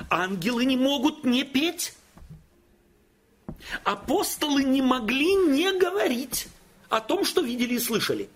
[0.10, 1.94] Ангелы не могут не петь.
[3.84, 6.48] Апостолы не могли не говорить
[6.90, 8.30] о том, что видели и слышали.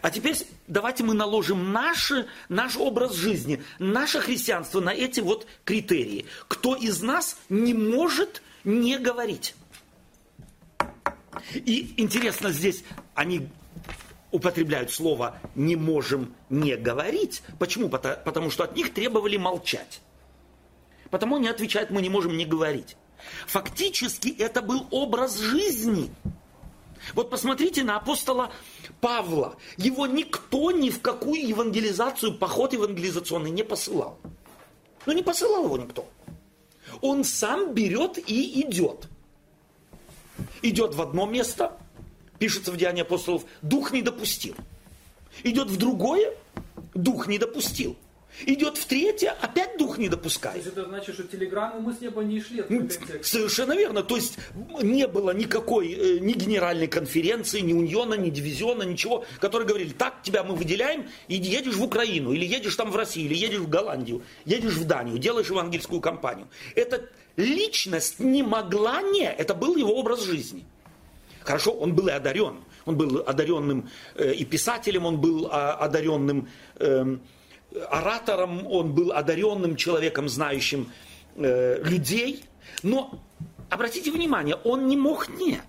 [0.00, 0.36] А теперь
[0.66, 6.26] давайте мы наложим наши, наш образ жизни, наше христианство на эти вот критерии.
[6.48, 9.54] Кто из нас не может не говорить?
[11.54, 12.84] И интересно здесь,
[13.14, 13.48] они
[14.32, 17.42] употребляют слово «не можем не говорить».
[17.58, 17.88] Почему?
[17.88, 20.00] Потому что от них требовали молчать.
[21.10, 22.96] Потому они отвечают «мы не можем не говорить».
[23.46, 26.10] Фактически это был образ жизни.
[27.14, 28.52] Вот посмотрите на апостола
[29.00, 29.56] Павла.
[29.76, 34.18] Его никто ни в какую евангелизацию, поход евангелизационный не посылал.
[35.06, 36.08] Ну не посылал его никто.
[37.00, 39.08] Он сам берет и идет.
[40.62, 41.76] Идет в одно место,
[42.42, 44.56] пишется в Деянии апостолов, дух не допустил.
[45.44, 46.34] Идет в другое,
[46.92, 47.96] дух не допустил.
[48.46, 50.56] Идет в третье, опять дух не допускает.
[50.56, 52.64] То есть это значит, что телеграммы мы с неба не шли.
[53.22, 54.02] Совершенно верно.
[54.02, 54.38] То есть
[54.82, 60.22] не было никакой э, ни генеральной конференции, ни униона, ни дивизиона, ничего, которые говорили, так
[60.24, 63.68] тебя мы выделяем, и едешь в Украину, или едешь там в Россию, или едешь в
[63.68, 66.48] Голландию, едешь в Данию, делаешь евангельскую кампанию.
[66.74, 70.64] Эта личность не могла не, это был его образ жизни.
[71.44, 72.56] Хорошо, он был и одарен.
[72.84, 77.16] Он был одаренным э, и писателем, он был а, одаренным э,
[77.90, 80.90] оратором, он был одаренным человеком, знающим
[81.36, 82.44] э, людей.
[82.82, 83.20] Но
[83.70, 85.60] обратите внимание, он не мог не.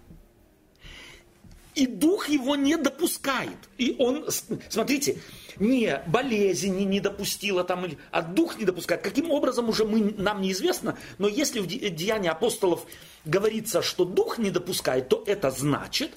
[1.75, 3.57] И дух его не допускает.
[3.77, 4.27] И он,
[4.69, 5.19] смотрите,
[5.57, 9.01] не болезнь не допустила там, а дух не допускает.
[9.01, 12.85] Каким образом уже мы, нам неизвестно, но если в Деянии апостолов
[13.25, 16.11] говорится, что дух не допускает, то это значит,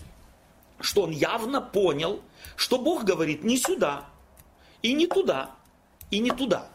[0.80, 2.22] что он явно понял,
[2.57, 4.04] что Бог говорит не сюда
[4.82, 5.57] и не туда
[6.11, 6.68] и не туда.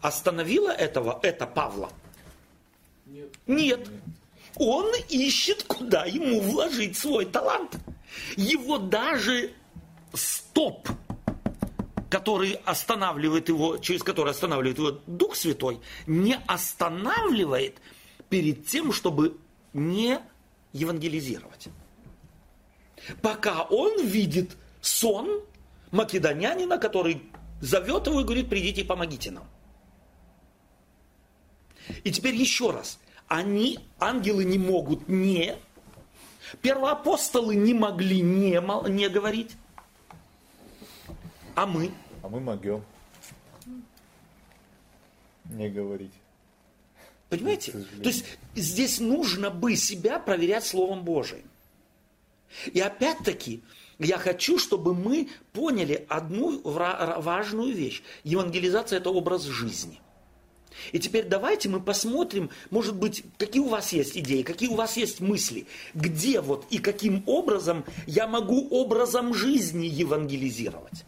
[0.00, 1.90] Остановило этого это Павла?
[3.06, 3.34] Нет.
[3.46, 3.88] Нет.
[4.58, 7.76] Он ищет, куда ему вложить свой талант.
[8.36, 9.52] Его даже
[10.14, 10.88] стоп,
[12.08, 17.78] который останавливает его, через который останавливает его Дух Святой, не останавливает
[18.30, 19.36] перед тем, чтобы
[19.74, 20.20] не
[20.72, 21.68] евангелизировать.
[23.22, 25.42] Пока он видит сон
[25.90, 27.22] македонянина, который
[27.60, 29.44] зовет его и говорит, придите и помогите нам.
[32.04, 32.98] И теперь еще раз.
[33.28, 35.56] Они, ангелы, не могут не.
[36.62, 38.60] Первоапостолы не могли не,
[38.90, 39.56] не говорить.
[41.54, 41.90] А мы?
[42.22, 42.84] А мы могем
[45.50, 46.12] не говорить.
[47.28, 47.72] Понимаете?
[47.72, 48.24] То есть
[48.54, 51.48] здесь нужно бы себя проверять Словом Божиим.
[52.72, 53.62] И опять-таки,
[53.98, 58.02] я хочу, чтобы мы поняли одну важную вещь.
[58.22, 60.00] Евангелизация– это образ жизни.
[60.92, 64.96] И теперь давайте мы посмотрим, может быть, какие у вас есть идеи, какие у вас
[64.96, 71.04] есть мысли, где вот и каким образом я могу образом жизни евангелизировать.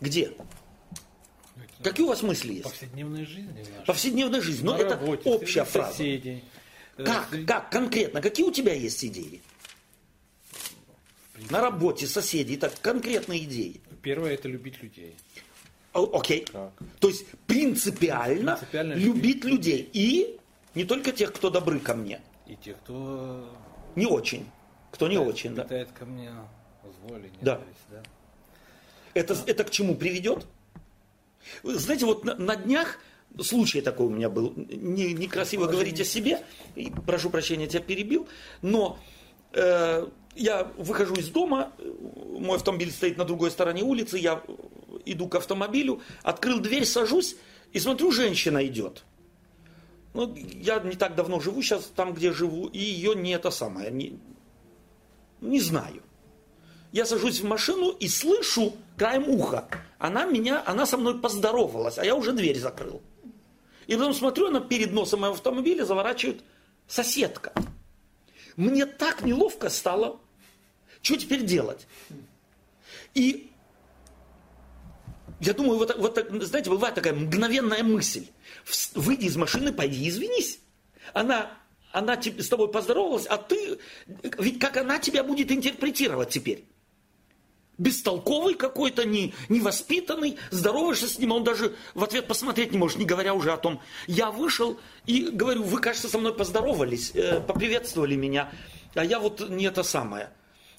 [0.00, 0.32] Где?
[1.82, 2.64] Какие у вас мысли есть?
[2.64, 3.66] Повседневной жизни.
[3.86, 4.64] Повседневной жизни.
[4.64, 5.92] Но ну, это работе, общая фраза.
[5.92, 6.44] Соседей.
[6.96, 8.20] Как, как конкретно?
[8.20, 9.40] Какие у тебя есть идеи?
[11.50, 13.80] На работе, соседи, так конкретные идеи.
[14.02, 15.16] Первое это любить людей.
[15.92, 16.44] Окей.
[16.44, 16.70] Okay.
[17.00, 19.88] То есть принципиально, принципиально любить, людей.
[19.92, 20.38] И
[20.74, 22.20] не только тех, кто добры ко мне.
[22.46, 23.48] И тех, кто
[23.94, 24.46] не очень.
[24.90, 25.64] Кто не очень, да.
[25.64, 26.30] Питает ко мне
[26.82, 27.60] зло или да.
[27.90, 28.02] да.
[29.14, 29.36] Это, а.
[29.46, 30.46] это к чему приведет?
[31.62, 32.98] Знаете, вот на, на днях
[33.40, 34.52] случай такой у меня был.
[34.56, 36.40] Не, некрасиво говорить о себе,
[36.74, 38.28] и, прошу прощения, тебя перебил,
[38.60, 38.98] но
[39.52, 41.72] э, я выхожу из дома,
[42.38, 44.42] мой автомобиль стоит на другой стороне улицы, я
[45.04, 47.36] иду к автомобилю, открыл дверь, сажусь
[47.72, 49.04] и смотрю, женщина идет.
[50.14, 53.90] Ну, я не так давно живу сейчас там, где живу, и ее не это самое,
[53.90, 54.18] не,
[55.40, 56.02] не знаю.
[56.92, 59.68] Я сажусь в машину и слышу краем уха.
[59.98, 63.00] Она меня, она со мной поздоровалась, а я уже дверь закрыл.
[63.86, 66.42] И потом смотрю, она перед носом моего автомобиля заворачивает
[66.86, 67.52] соседка.
[68.56, 70.20] Мне так неловко стало.
[71.00, 71.86] Что теперь делать?
[73.14, 73.50] И
[75.42, 78.26] я думаю, вот, вот знаете, бывает такая мгновенная мысль.
[78.94, 80.60] Выйди из машины, пойди извинись.
[81.14, 81.50] Она,
[81.90, 83.78] она с тобой поздоровалась, а ты,
[84.38, 86.64] ведь как она тебя будет интерпретировать теперь?
[87.78, 92.98] бестолковый какой-то, не, невоспитанный, здороваешься с ним, а он даже в ответ посмотреть не может,
[92.98, 93.80] не говоря уже о том.
[94.06, 98.52] Я вышел и говорю, вы, кажется, со мной поздоровались, э, поприветствовали меня,
[98.94, 100.30] а я вот не это самое.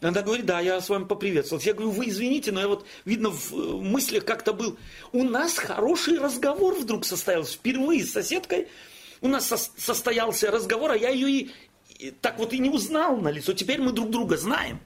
[0.03, 1.69] Она говорит, да, я с вами поприветствовался.
[1.69, 4.77] Я говорю, вы извините, но я вот, видно, в э, мыслях как-то был.
[5.13, 7.53] У нас хороший разговор вдруг состоялся.
[7.53, 8.67] Впервые с соседкой
[9.21, 11.51] у нас со- состоялся разговор, а я ее и,
[11.99, 13.53] и так вот и не узнал на лицо.
[13.53, 14.81] Теперь мы друг друга знаем.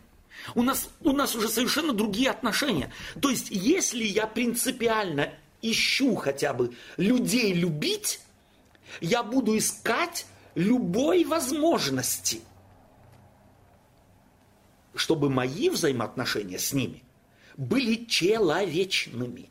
[0.54, 2.94] У нас, у нас уже совершенно другие отношения.
[3.20, 8.20] То есть, если я принципиально ищу хотя бы людей любить,
[9.02, 12.42] я буду искать любой возможности–
[15.00, 17.04] чтобы мои взаимоотношения с ними
[17.56, 19.50] были человечными.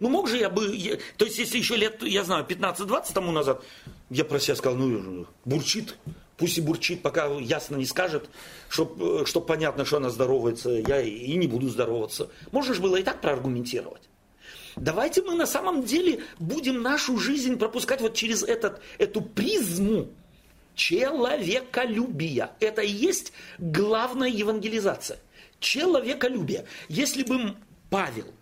[0.00, 0.74] Ну, мог же я бы...
[0.76, 3.64] я- то есть, если еще лет, я знаю, 15-20 тому назад,
[4.10, 5.96] я про себя сказал, ну, бурчит,
[6.36, 8.30] пусть и бурчит, пока ясно не скажет,
[8.68, 12.30] чтобы чтоб понятно, что она здоровается, я и не буду здороваться.
[12.52, 14.02] Можно же было и так проаргументировать.
[14.76, 20.08] Давайте мы на самом деле будем нашу жизнь пропускать вот через этот, эту призму
[20.78, 22.52] человеколюбия.
[22.60, 25.18] Это и есть главная евангелизация.
[25.60, 26.64] Человеколюбие.
[26.88, 27.56] Если бы
[27.90, 28.32] Павел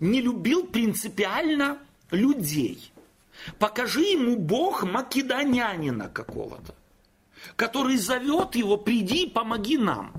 [0.00, 1.78] не любил принципиально
[2.10, 2.90] людей,
[3.58, 6.74] покажи ему Бог македонянина какого-то,
[7.54, 10.12] который зовет его, приди помоги нам.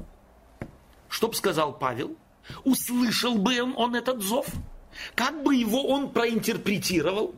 [1.10, 2.16] Что бы сказал Павел?
[2.64, 4.46] Услышал бы он, он этот зов?
[5.16, 7.34] Как бы его он проинтерпретировал?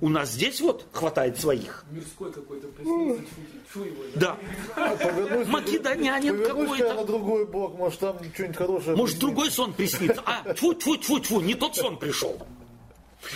[0.00, 1.84] У нас здесь вот хватает своих.
[1.90, 4.02] Мирской какой-то тьфу его.
[4.14, 4.36] Да.
[4.76, 6.94] Повернусь- Македонянин какой-то.
[6.94, 8.96] на другой бок, может там что-нибудь хорошее.
[8.96, 9.20] Может, приснится.
[9.20, 10.22] другой сон приснится.
[10.24, 12.40] А, тьфу, тьфу, тьфу, тьфу, не тот сон пришел.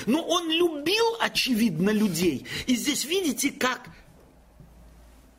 [0.07, 2.47] Но он любил, очевидно, людей.
[2.67, 3.89] И здесь видите, как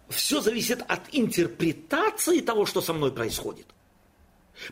[0.10, 3.68] все зависит от интерпретации того, что со мной происходит.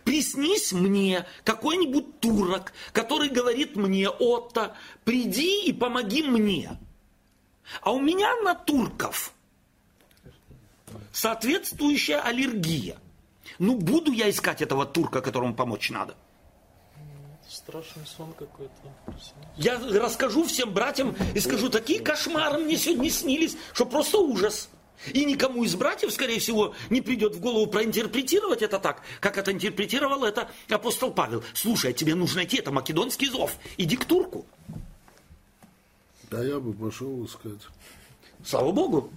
[0.03, 6.77] Приснись мне какой-нибудь турок, который говорит мне, Отто, приди и помоги мне.
[7.81, 9.33] А у меня на турков
[11.11, 12.97] соответствующая аллергия.
[13.59, 16.15] Ну, буду я искать этого турка, которому помочь надо.
[17.47, 18.71] Страшный сон какой-то.
[19.57, 24.69] Я расскажу всем братьям и скажу, такие кошмары мне сегодня снились, что просто ужас.
[25.13, 29.51] И никому из братьев, скорее всего, не придет в голову проинтерпретировать это так, как это
[29.51, 31.43] интерпретировал это апостол Павел.
[31.53, 33.55] Слушай, а тебе нужно идти, это македонский зов.
[33.77, 34.45] Иди к турку.
[36.29, 37.61] Да я бы пошел искать.
[38.45, 39.11] Слава Богу.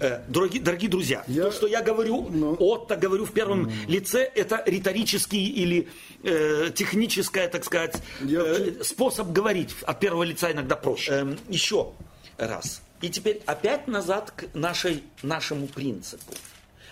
[0.00, 2.54] Э, Дорогие, дорогие друзья, Я- то, что я говорю, Ну.
[2.58, 5.88] Отто говорю в первом лице, это риторический или
[6.22, 9.74] э, техническое, так сказать, Я э, способ говорить.
[9.82, 11.12] От первого лица иногда проще.
[11.12, 11.92] Эм, еще
[12.36, 12.80] раз.
[13.00, 16.32] И теперь опять назад к нашей, нашему принципу.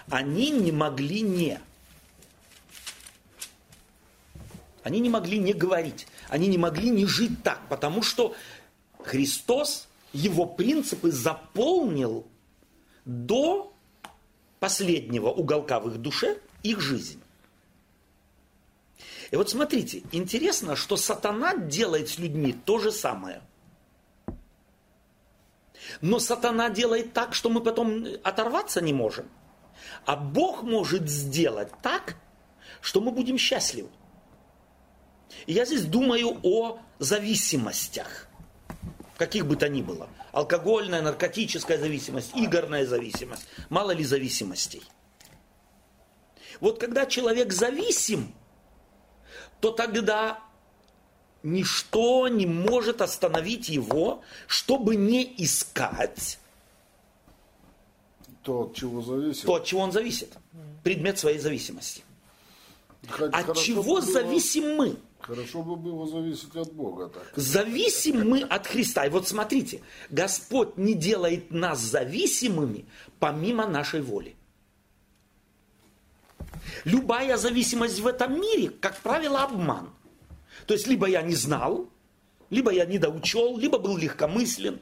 [0.09, 1.61] Они не могли не.
[4.85, 6.07] Они не могли не говорить.
[6.29, 8.37] Они не могли не жить так, потому что
[9.01, 12.27] Христос его принципы заполнил
[13.05, 13.73] до
[14.61, 17.21] последнего уголка в их душе их жизнь.
[19.31, 23.43] И вот смотрите, интересно, что сатана делает с людьми то же самое.
[26.01, 29.29] Но сатана делает так, что мы потом оторваться не можем.
[30.05, 32.17] А Бог может сделать так,
[32.81, 33.89] что мы будем счастливы.
[35.47, 38.29] И я здесь думаю о зависимостях,
[39.17, 40.09] каких бы то ни было.
[40.33, 43.47] Алкогольная, наркотическая зависимость, игорная зависимость.
[43.69, 44.83] Мало ли зависимостей.
[46.61, 48.35] Вот когда человек зависим,
[49.61, 50.41] то тогда
[51.47, 56.39] ничто не может остановить его, чтобы не искать
[58.43, 59.45] То, от чего зависит.
[59.47, 60.33] то, от чего он зависит.
[60.83, 62.03] Предмет своей зависимости.
[63.09, 64.97] Хоть От чего бы было- зависим мы?
[65.21, 67.33] Хорошо бы было зависеть от Бога так.
[67.37, 69.07] Зависим мы от Христа.
[69.07, 69.81] И вот смотрите,
[70.11, 72.85] Господь не делает нас зависимыми
[73.19, 74.35] помимо нашей воли.
[76.85, 79.91] Любая зависимость в этом мире, как правило, обман.
[80.67, 81.89] То есть, либо я не знал,
[82.51, 84.81] либо я недоучел, либо был легкомыслен.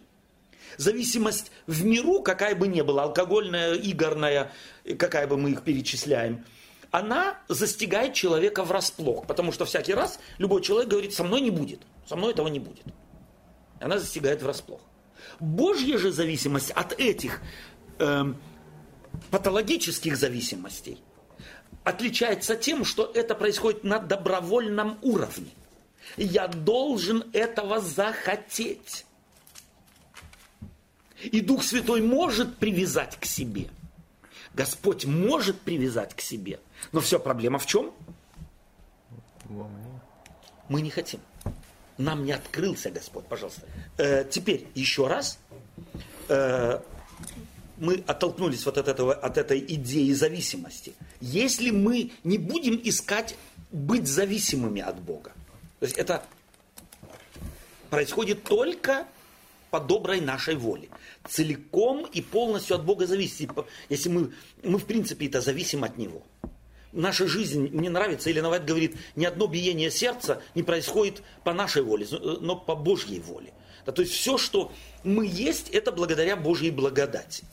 [0.77, 4.51] Зависимость в миру, какая бы ни была, алкогольная, игорная,
[4.99, 6.45] какая бы мы их перечисляем,
[6.91, 9.27] она застигает человека врасплох.
[9.27, 12.59] Потому что всякий раз любой человек говорит, со мной не будет, со мной этого не
[12.59, 12.85] будет.
[13.81, 14.81] Она застигает врасплох.
[15.41, 17.41] Божья же зависимость от этих
[17.99, 18.37] эм,
[19.31, 20.99] патологических зависимостей
[21.83, 25.51] отличается тем, что это происходит на добровольном уровне.
[26.17, 29.05] Я должен этого захотеть.
[31.23, 33.69] И Дух Святой может привязать к себе.
[34.53, 36.61] Господь может привязать к себе.
[36.93, 37.93] Но все проблема в чем?
[40.69, 41.21] Мы не хотим.
[41.99, 43.63] Нам не открылся Господь, пожалуйста.
[43.99, 45.39] Э, теперь еще раз.
[46.29, 46.81] Э,
[47.77, 50.95] мы оттолкнулись вот от, этого, от этой идеи зависимости.
[51.21, 53.37] если мы не будем искать
[53.73, 55.33] быть зависимыми от Бога.
[55.81, 56.25] То есть это
[57.91, 59.07] происходит только
[59.71, 60.89] по доброй нашей воле.
[61.29, 63.51] Целиком и полностью от Бога зависит.
[63.89, 66.23] Если мы, мы в принципе это зависим от Него.
[66.93, 71.83] Наша жизнь, мне нравится, Елена Вайт говорит, ни одно биение сердца не происходит по нашей
[71.83, 73.53] воле, но по Божьей воле.
[73.85, 74.73] Да, то есть все, что
[75.03, 77.45] мы есть, это благодаря Божьей благодати.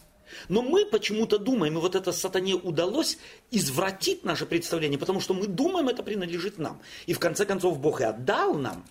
[0.50, 3.18] Но мы почему-то думаем, и вот это сатане удалось
[3.52, 6.82] извратить наше представление, потому что мы думаем, это принадлежит нам.
[7.06, 8.86] И в конце концов Бог и отдал нам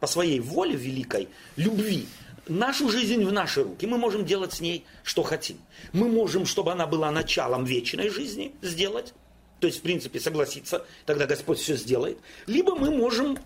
[0.00, 2.06] по своей воле великой, любви,
[2.48, 3.86] нашу жизнь в наши руки.
[3.86, 5.58] Мы можем делать с ней, что хотим.
[5.92, 9.14] Мы можем, чтобы она была началом вечной жизни, сделать.
[9.60, 12.18] То есть, в принципе, согласиться, тогда Господь все сделает.
[12.46, 13.38] Либо мы можем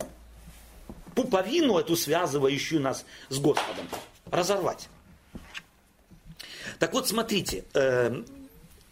[1.14, 3.86] пуповину эту, связывающую нас с Господом,
[4.30, 4.88] разорвать.
[6.78, 8.22] Так вот, смотрите, э,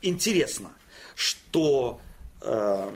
[0.02, 0.72] интересно,
[1.14, 2.00] что
[2.40, 2.92] э,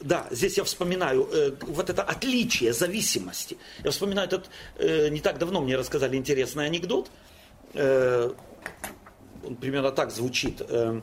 [0.00, 3.56] да, здесь я вспоминаю э, вот это отличие зависимости.
[3.82, 7.10] Я вспоминаю этот, э, не так давно мне рассказали интересный анекдот.
[7.74, 8.32] Э,
[9.44, 10.60] он примерно так звучит.
[10.60, 11.00] Э,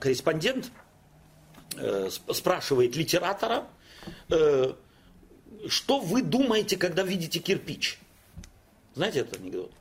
[0.00, 0.70] корреспондент
[1.76, 3.66] э, спрашивает литератора,
[4.28, 4.74] э,
[5.68, 7.98] что вы думаете, когда видите кирпич?
[8.94, 9.72] Знаете этот анекдот?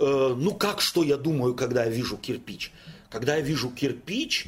[0.00, 2.72] Э, ну как, что я думаю, когда я вижу кирпич?
[3.10, 4.46] Когда я вижу кирпич,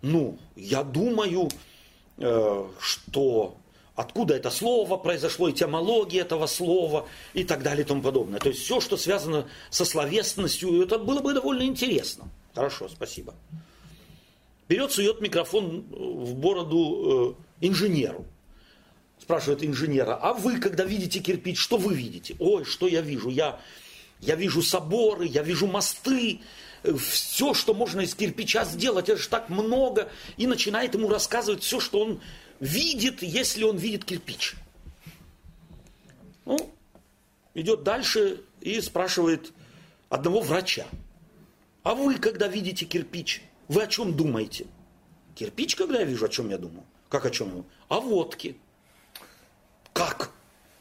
[0.00, 1.48] ну, я думаю,
[2.18, 3.56] Э, что
[3.96, 8.38] откуда это слово произошло, этимология этого слова и так далее и тому подобное.
[8.38, 12.28] То есть все, что связано со словесностью, это было бы довольно интересно.
[12.54, 13.34] Хорошо, спасибо.
[14.68, 18.24] Берет, сует микрофон в бороду э, инженеру.
[19.20, 22.34] Спрашивает инженера, а вы, когда видите кирпич, что вы видите?
[22.38, 23.30] Ой, что я вижу?
[23.30, 23.60] Я,
[24.22, 26.40] я вижу соборы, я вижу мосты,
[26.98, 31.80] все, что можно из кирпича сделать, это же так много, и начинает ему рассказывать все,
[31.80, 32.20] что он
[32.60, 34.54] видит, если он видит кирпич.
[36.44, 36.72] Ну,
[37.54, 39.52] идет дальше и спрашивает
[40.08, 40.86] одного врача.
[41.82, 44.66] А вы, когда видите кирпич, вы о чем думаете?
[45.34, 46.84] Кирпич, когда я вижу, о чем я думаю?
[47.08, 47.66] Как о чем?
[47.88, 48.54] О водке.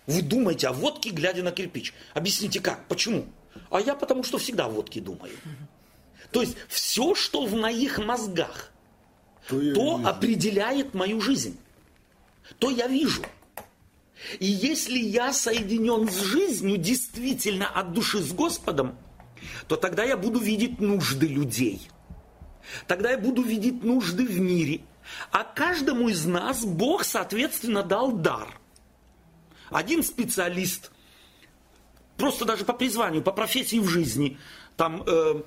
[0.08, 1.94] Вы думаете о водке, глядя на кирпич.
[2.14, 3.26] Объясните как, почему?
[3.70, 5.34] А я потому что всегда о водке думаю.
[6.32, 8.72] То есть все, что в моих мозгах,
[9.48, 11.58] то, то определяет мою жизнь.
[12.58, 13.24] То я вижу.
[14.40, 18.98] И если я соединен с жизнью действительно от души с Господом,
[19.68, 21.88] то тогда я буду видеть нужды людей.
[22.88, 24.82] Тогда я буду видеть нужды в мире.
[25.32, 28.61] А каждому из нас Бог, соответственно, дал дар.
[29.72, 30.92] Один специалист,
[32.18, 34.38] просто даже по призванию, по профессии в жизни,
[34.76, 35.42] там э,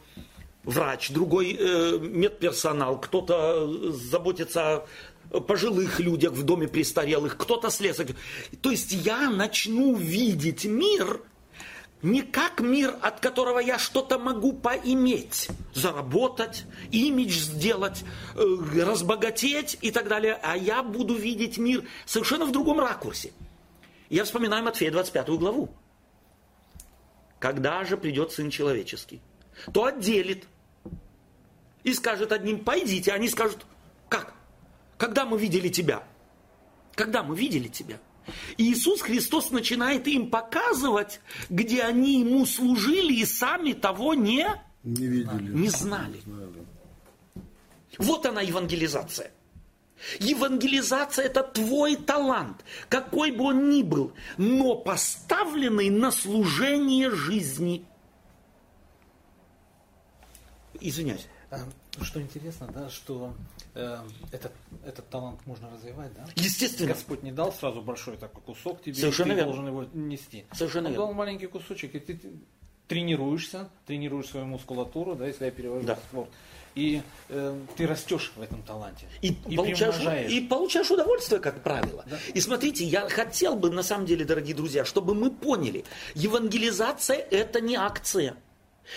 [0.65, 4.87] врач, другой э, медперсонал, кто-то заботится
[5.31, 8.15] о пожилых людях в доме престарелых, кто-то слесарь.
[8.63, 11.21] То есть я начну видеть мир
[12.05, 18.05] не как мир, от которого я что-то могу поиметь, заработать, имидж сделать,
[18.37, 23.33] э, разбогатеть и так далее, а я буду видеть мир совершенно в другом ракурсе.
[24.11, 25.71] Я вспоминаю Матфея 25 главу.
[27.39, 29.21] Когда же придет Сын Человеческий,
[29.73, 30.47] то отделит
[31.83, 33.67] и скажет одним, пойдите, они скажут,
[34.09, 34.35] как?
[34.97, 36.03] Когда мы видели тебя?
[36.95, 37.99] Когда мы видели тебя?
[38.57, 41.21] И Иисус Христос начинает им показывать,
[41.51, 44.47] где они ему служили и сами того не,
[44.83, 45.53] не, видели.
[45.53, 46.23] не знали.
[47.99, 49.31] Вот она евангелизация.
[50.21, 57.85] Евангелизация это твой талант, какой бы он ни был, но поставленный на служение жизни.
[60.81, 61.27] Извиняюсь.
[61.51, 61.59] А,
[62.03, 63.33] что интересно, да, что
[63.75, 63.99] э,
[64.33, 64.53] этот,
[64.85, 66.27] этот талант можно развивать, да?
[66.35, 66.89] Естественно.
[66.89, 69.53] Господь не дал сразу большой такой кусок тебе, Совершенно и ты верно.
[69.53, 70.45] должен его нести.
[70.53, 71.07] Совершенно Он верно.
[71.07, 72.21] дал маленький кусочек, и ты
[72.89, 75.95] тренируешься, тренируешь свою мускулатуру, да, если я перевожу Да.
[75.95, 76.31] в спорт.
[76.75, 79.07] И э, ты растешь в этом таланте.
[79.23, 80.33] И, получаешь, приумножаешь.
[80.33, 82.05] и получаешь удовольствие, как правило.
[82.33, 85.85] И смотрите, я хотел бы, на самом деле, дорогие друзья, чтобы мы поняли,
[86.15, 88.37] евангелизация это не акция.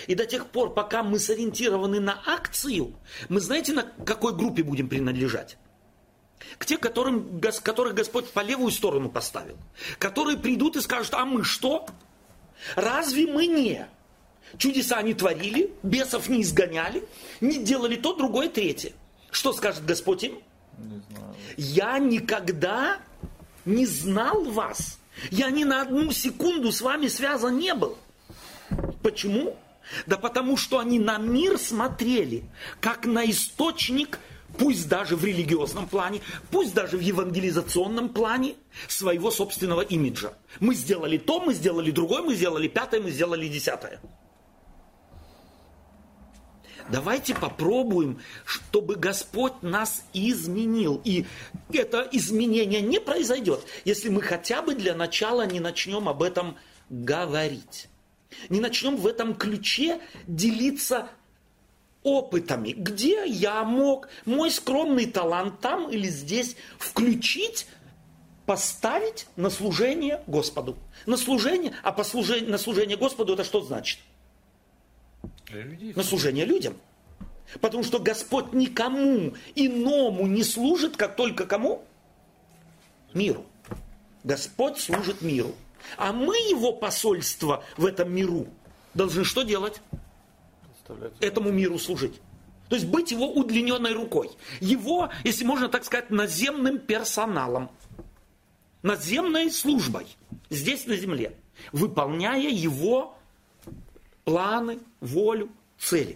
[0.08, 2.96] И до тех пор, пока мы сориентированы на акцию,
[3.30, 5.58] мы знаете, на какой группе будем принадлежать?
[6.58, 9.58] К тем, которым, которых Господь по левую сторону поставил.
[10.00, 11.86] Которые придут и скажут, а мы что?
[12.76, 13.88] Разве мы не?
[14.58, 17.04] Чудеса не творили, бесов не изгоняли,
[17.42, 18.94] не делали то, другое, третье.
[19.32, 20.40] Что скажет Господь им?
[20.78, 21.36] Не знаю.
[21.58, 23.00] Я никогда
[23.66, 25.00] не знал вас.
[25.32, 27.98] Я ни на одну секунду с вами связан не был.
[29.02, 29.58] Почему?
[30.06, 32.44] Да потому что они на мир смотрели,
[32.80, 34.20] как на источник
[34.58, 36.22] пусть даже в религиозном плане,
[36.52, 38.56] пусть даже в евангелизационном плане
[38.88, 40.34] своего собственного имиджа.
[40.60, 44.00] Мы сделали то, мы сделали другое, мы сделали пятое, мы сделали десятое.
[46.90, 51.02] Давайте попробуем, чтобы Господь нас изменил.
[51.04, 51.26] И
[51.74, 56.58] это изменение не произойдет, если мы хотя бы для начала не начнем об этом
[56.90, 57.90] говорить.
[58.50, 61.10] Не начнем в этом ключе делиться
[62.04, 67.68] опытами, где я мог мой скромный талант там или здесь включить,
[68.46, 70.78] поставить на служение Господу.
[71.06, 74.00] На служение, а по служение, на служение Господу это что значит?
[75.50, 76.76] На служение людям.
[77.62, 81.86] Потому что Господь никому иному не служит, как только кому?
[83.14, 83.46] Миру.
[84.24, 85.56] Господь служит миру.
[85.96, 88.48] А мы, его посольство в этом миру,
[88.94, 89.82] должны что делать?
[91.22, 92.20] Этому миру служить.
[92.68, 94.30] То есть быть его удлиненной рукой.
[94.60, 97.72] Его, если можно так сказать, наземным персоналом.
[98.82, 100.08] Наземной службой.
[100.50, 101.38] Здесь на земле.
[101.72, 103.17] Выполняя его
[104.28, 105.50] планы, волю,
[105.80, 106.14] цели.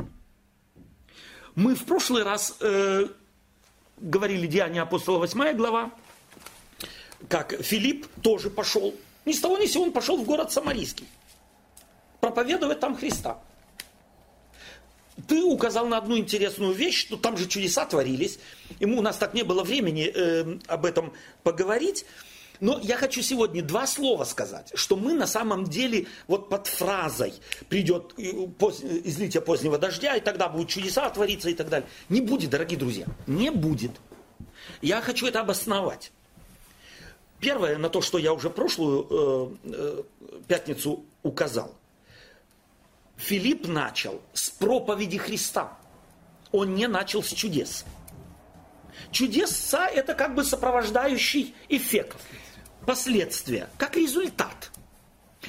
[1.55, 3.07] Мы в прошлый раз э,
[3.95, 5.91] говорили Деяния апостола 8 глава,
[7.29, 8.93] как Филипп тоже пошел.
[9.23, 11.07] Ни с того ни с сего он пошел в город Самарийский.
[12.19, 13.39] Проповедовать там Христа.
[15.29, 18.39] Ты указал на одну интересную вещь, что там же чудеса творились.
[18.81, 21.13] Ему у нас так не было времени э, об этом
[21.43, 22.05] поговорить.
[22.61, 27.33] Но я хочу сегодня два слова сказать, что мы на самом деле вот под фразой
[27.69, 31.89] придет э, излитие позднего дождя, и тогда будут чудеса твориться и так далее.
[32.07, 33.91] Не будет, дорогие друзья, не будет.
[34.83, 36.11] Я хочу это обосновать.
[37.39, 40.03] Первое, на то, что я уже прошлую э, э,
[40.47, 41.73] пятницу указал.
[43.17, 45.79] Филипп начал с проповеди Христа.
[46.51, 47.85] Он не начал с чудес.
[49.09, 52.17] Чудеса– это как бы сопровождающий эффект,
[52.85, 54.71] последствия, как результат.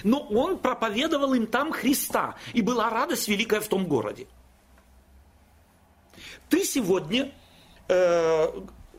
[0.05, 4.27] Но он проповедовал им там Христа, и была радость великая в том городе.
[6.49, 7.33] Ты сегодня
[7.89, 8.47] э,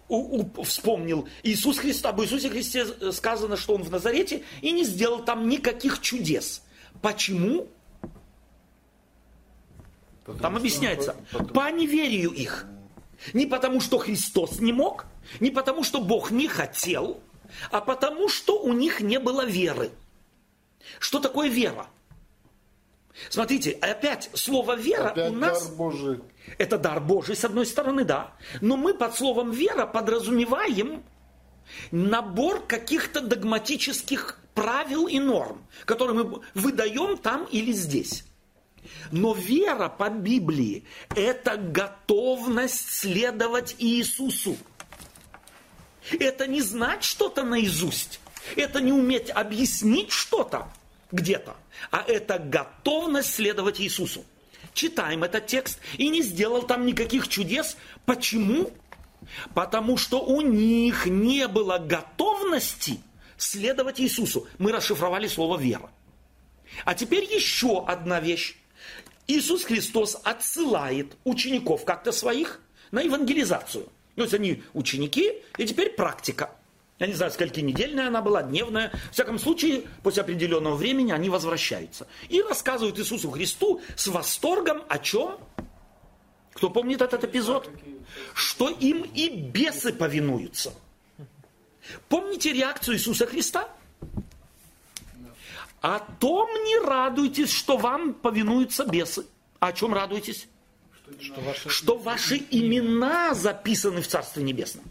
[0.07, 4.83] у- у- вспомнил Иисус Христа, об Иисусе Христе сказано, что Он в Назарете и не
[4.83, 6.61] сделал там никаких чудес.
[7.01, 7.67] Почему?
[10.25, 12.65] Потому Там объясняется, потому- по неверию их.
[13.33, 15.05] Не потому, что Христос не мог,
[15.39, 17.19] не потому, что Бог не хотел,
[17.71, 19.91] а потому, что у них не было веры.
[20.99, 21.87] Что такое вера?
[23.29, 25.67] Смотрите, опять слово вера Опять у нас...
[25.67, 26.19] дар Божий.
[26.57, 28.33] Это дар Божий, с одной стороны, да.
[28.59, 31.03] Но мы под словом вера подразумеваем
[31.91, 38.25] набор каких-то догматических правил и норм, которые мы выдаем там или здесь.
[39.11, 40.83] Но вера по Библии–
[41.15, 44.57] это готовность следовать Иисусу.
[46.11, 48.19] Это не знать что-то наизусть.
[48.55, 50.67] Это не уметь объяснить что-то
[51.11, 51.55] где-то.
[51.91, 54.25] А это готовность следовать Иисусу.
[54.73, 57.77] Читаем этот текст и не сделал там никаких чудес.
[58.05, 58.71] Почему?
[59.53, 62.99] Потому что у них не было готовности
[63.37, 64.47] следовать Иисусу.
[64.57, 65.89] Мы расшифровали слово вера.
[66.85, 68.57] А теперь еще одна вещь.
[69.27, 72.59] Иисус Христос отсылает учеников как-то своих
[72.91, 73.87] на евангелизацию.
[74.15, 76.51] То есть они ученики, и теперь практика.
[76.99, 78.91] Я не знаю, скольки недельная она была, дневная.
[79.09, 82.07] В всяком случае, после определенного времени они возвращаются.
[82.29, 85.37] И рассказывают Иисусу Христу с восторгом о чем?
[86.53, 87.69] Кто помнит этот эпизод?
[88.35, 90.73] Что им и бесы повинуются.
[92.07, 93.67] Помните реакцию Иисуса Христа?
[95.81, 99.25] О том не радуйтесь, что вам повинуются бесы.
[99.59, 100.47] А о чем радуетесь?
[101.19, 101.69] Что ваши...
[101.69, 104.85] Что ваши имена записаны в Царстве Небесном.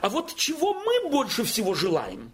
[0.00, 2.30] А вот чего мы больше всего желаем?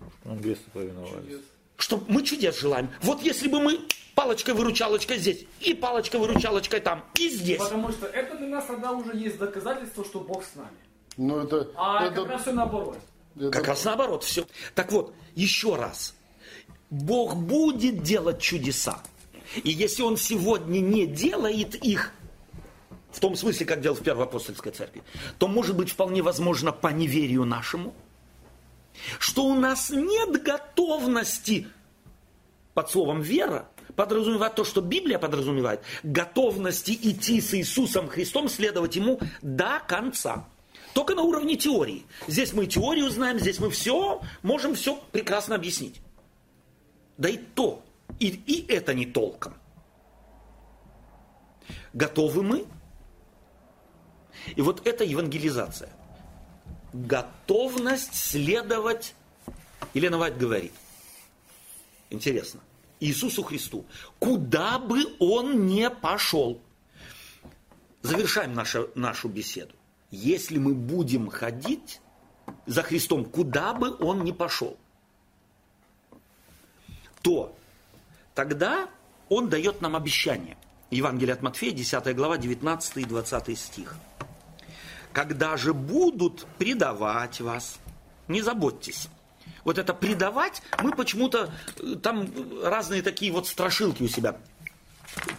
[1.76, 2.90] Что мы чудес желаем.
[3.02, 3.80] Вот если бы мы
[4.14, 7.58] палочкой-выручалочкой здесь, и палочкой-выручалочкой там, и здесь.
[7.58, 10.76] Потому что это для нас тогда уже есть доказательство, что Бог с нами.
[11.16, 12.98] Ну, это, А это, как раз все наоборот.
[13.36, 14.44] это- Как раз наоборот все.
[14.74, 16.14] Так вот, еще раз.
[16.90, 19.00] Бог будет делать чудеса.
[19.62, 22.12] И если Он сегодня не делает их,
[23.10, 25.02] в том смысле, как делал в Первой апостольской церкви,
[25.38, 27.94] то может быть вполне возможно по неверию нашему,
[29.18, 31.68] что у нас нет готовности
[32.74, 39.18] под словом вера подразумевать то, что Библия подразумевает, готовности идти с Иисусом Христом, следовать Ему
[39.42, 40.46] до конца.
[40.94, 42.06] Только на уровне теории.
[42.28, 46.00] Здесь мы теорию знаем, здесь мы все, можем все прекрасно объяснить.
[47.16, 47.82] Да и то,
[48.20, 49.54] и, и это не толком.
[51.92, 52.66] Готовы мы?
[54.56, 55.90] И вот это евангелизация.
[56.92, 59.14] Готовность следовать,
[59.94, 60.72] Елена Вайт говорит,
[62.10, 62.60] интересно,
[63.00, 63.84] Иисусу Христу,
[64.18, 66.60] куда бы он ни пошел.
[68.02, 69.74] Завершаем нашу, нашу беседу.
[70.10, 72.00] Если мы будем ходить
[72.66, 74.78] за Христом, куда бы он ни пошел,
[77.22, 77.54] то
[78.34, 78.88] тогда
[79.28, 80.56] он дает нам обещание.
[80.90, 83.96] Евангелие от Матфея, 10 глава, 19 и 20 стих.
[85.12, 87.78] Когда же будут предавать вас,
[88.28, 89.08] не заботьтесь.
[89.64, 92.28] Вот это предавать, мы почему-то, э, там
[92.62, 94.38] разные такие вот страшилки у себя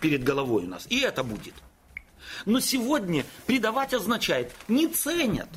[0.01, 0.85] перед головой у нас.
[0.89, 1.53] И это будет.
[2.45, 5.49] Но сегодня предавать означает не ценят.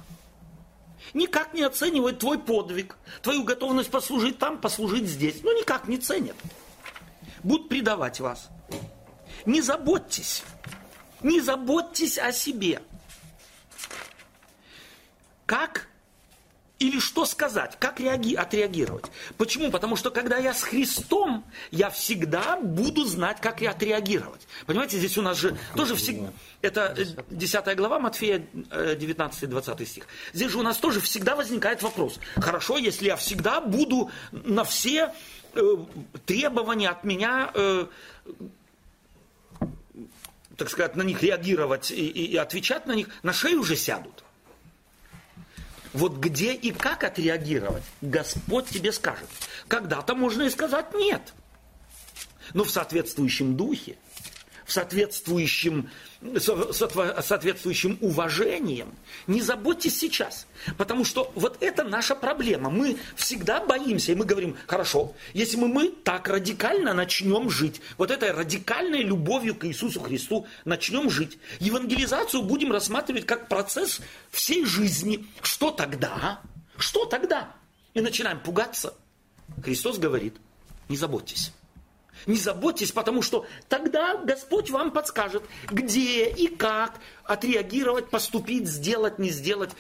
[1.15, 5.43] Никак не оценивают твой подвиг, твою готовность послужить там, послужить здесь.
[5.43, 6.37] Ну, никак не ценят.
[7.43, 8.49] Будут предавать вас.
[9.45, 10.45] Не заботьтесь.
[11.23, 12.81] Не заботьтесь о себе.
[15.47, 15.89] Как
[16.83, 19.05] или что сказать, как реаги- отреагировать.
[19.39, 19.71] Почему?
[19.71, 24.47] Потому что когда я с Христом, я всегда буду знать, как я отреагировать.
[24.67, 26.33] Понимаете, здесь у нас же тоже всегда...
[26.61, 26.97] Это
[27.31, 30.07] 10 глава Матфея, 19-20 э, стих.
[30.33, 32.19] Здесь же у нас тоже всегда возникает вопрос.
[32.37, 35.15] Хорошо, если я всегда буду на все
[35.55, 35.77] э,
[36.27, 37.87] требования от меня э,
[40.57, 44.22] так сказать, на них реагировать и, и, и отвечать на них, на шею уже сядут.
[45.93, 49.29] Вот где и как отреагировать, Господь тебе скажет.
[49.69, 51.35] Когда-то можно и сказать нет.
[52.55, 53.97] Но в соответствующем духе,
[54.65, 55.91] в соответствующем,
[56.37, 58.95] соответствующим уважением.
[59.27, 62.71] Не заботьтесь сейчас, потому что вот это наша проблема.
[62.71, 68.11] Мы всегда боимся, и мы говорим, хорошо, если мы, мы так радикально начнем жить, вот
[68.11, 75.27] этой радикальной любовью к Иисусу Христу начнем жить, евангелизацию будем рассматривать как процесс всей жизни.
[75.43, 76.41] Что тогда?
[76.77, 77.55] Что тогда?
[77.95, 78.95] И начинаем пугаться.
[79.63, 80.37] Христос говорит,
[80.89, 81.53] не заботьтесь.
[82.27, 89.31] Не заботьтесь, потому что тогда Господь вам подскажет, где и как отреагировать, поступить, сделать, не
[89.31, 89.71] сделать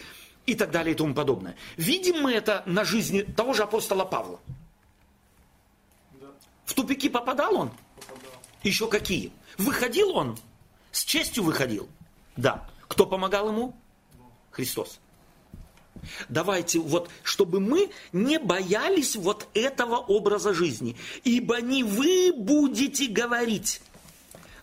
[0.46, 1.56] и так далее и тому подобное.
[1.76, 4.40] Видим мы это на жизни того же апостола Павла.
[6.20, 6.28] Да.
[6.64, 7.70] В тупики попадал он?
[8.00, 8.42] Попадал.
[8.62, 9.32] Еще какие?
[9.58, 10.38] Выходил он?
[10.90, 11.88] С честью выходил?
[12.36, 12.68] Да.
[12.88, 13.76] Кто помогал ему?
[14.50, 14.98] Христос.
[16.28, 20.96] Давайте вот, чтобы мы не боялись вот этого образа жизни.
[21.24, 23.80] Ибо не вы будете говорить,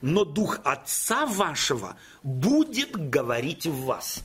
[0.01, 4.21] но Дух Отца вашего будет говорить в вас.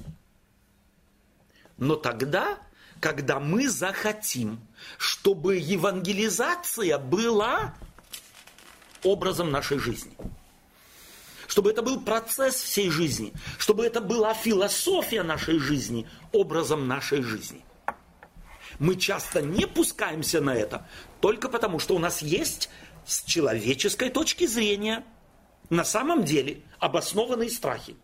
[1.77, 2.59] Но тогда,
[3.01, 4.61] когда мы захотим,
[4.99, 7.75] чтобы евангелизация была
[9.03, 10.13] образом нашей жизни–
[11.55, 17.65] чтобы это был процесс всей жизни, чтобы это была философия нашей жизни, образом нашей жизни.
[18.81, 20.89] Мы часто не пускаемся на это
[21.21, 22.71] только потому, что у нас есть
[23.07, 25.05] с человеческой точки зрения
[25.71, 27.95] на самом деле обоснованные страхи.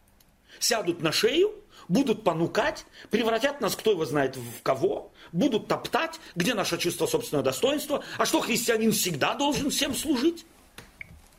[0.60, 1.52] Сядут на шею,
[1.88, 7.42] будут понукать, превратят нас, кто его знает, в кого, будут топтать, где наше чувство собственного
[7.46, 10.46] достоинства, а что христианин всегда должен всем служить?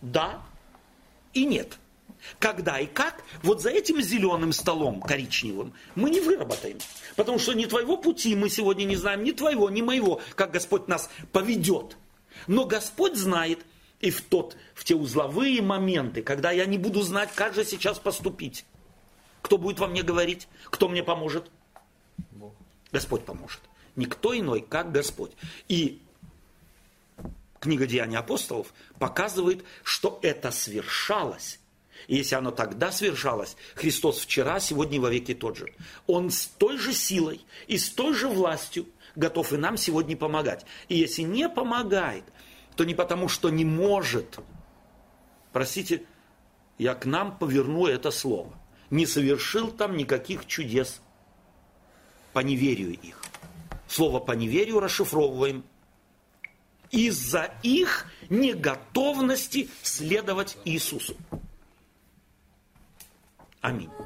[0.02, 0.42] Да
[1.34, 1.78] и нет.
[2.40, 6.78] Когда и как, вот за этим зеленым столом коричневым мы не выработаем.
[7.16, 10.88] Потому что ни твоего пути мы сегодня не знаем, ни твоего, ни моего, как Господь
[10.88, 11.98] нас поведет.
[12.48, 13.66] Но Господь знает,
[14.00, 18.00] и в, тот, в те узловые моменты, когда я не буду знать, как же сейчас
[18.00, 18.66] поступить.
[19.42, 20.48] Кто будет во мне говорить?
[20.66, 21.50] Кто мне поможет?
[22.32, 22.54] Бог.
[22.92, 23.62] Господь поможет.
[23.96, 25.32] Никто иной, как Господь.
[25.68, 26.02] И
[27.60, 31.61] книга Деяний апостолов показывает, что это свершалось
[32.08, 35.74] и если оно тогда свершалось, Христос вчера, сегодня и во веки тот же.
[36.08, 40.66] Он с той же силой и с той же властью готов и нам сегодня помогать.
[40.88, 42.24] И если не помогает,
[42.76, 44.40] то не потому, что не может.
[45.52, 46.04] Простите,
[46.78, 48.54] я к нам поверну это слово.
[48.90, 51.02] Не совершил там никаких чудес
[52.34, 53.22] по неверию их.
[53.88, 55.64] Слово по неверию расшифровываем.
[56.90, 61.16] Из-за их неготовности следовать Иисусу.
[63.62, 64.02] Amém.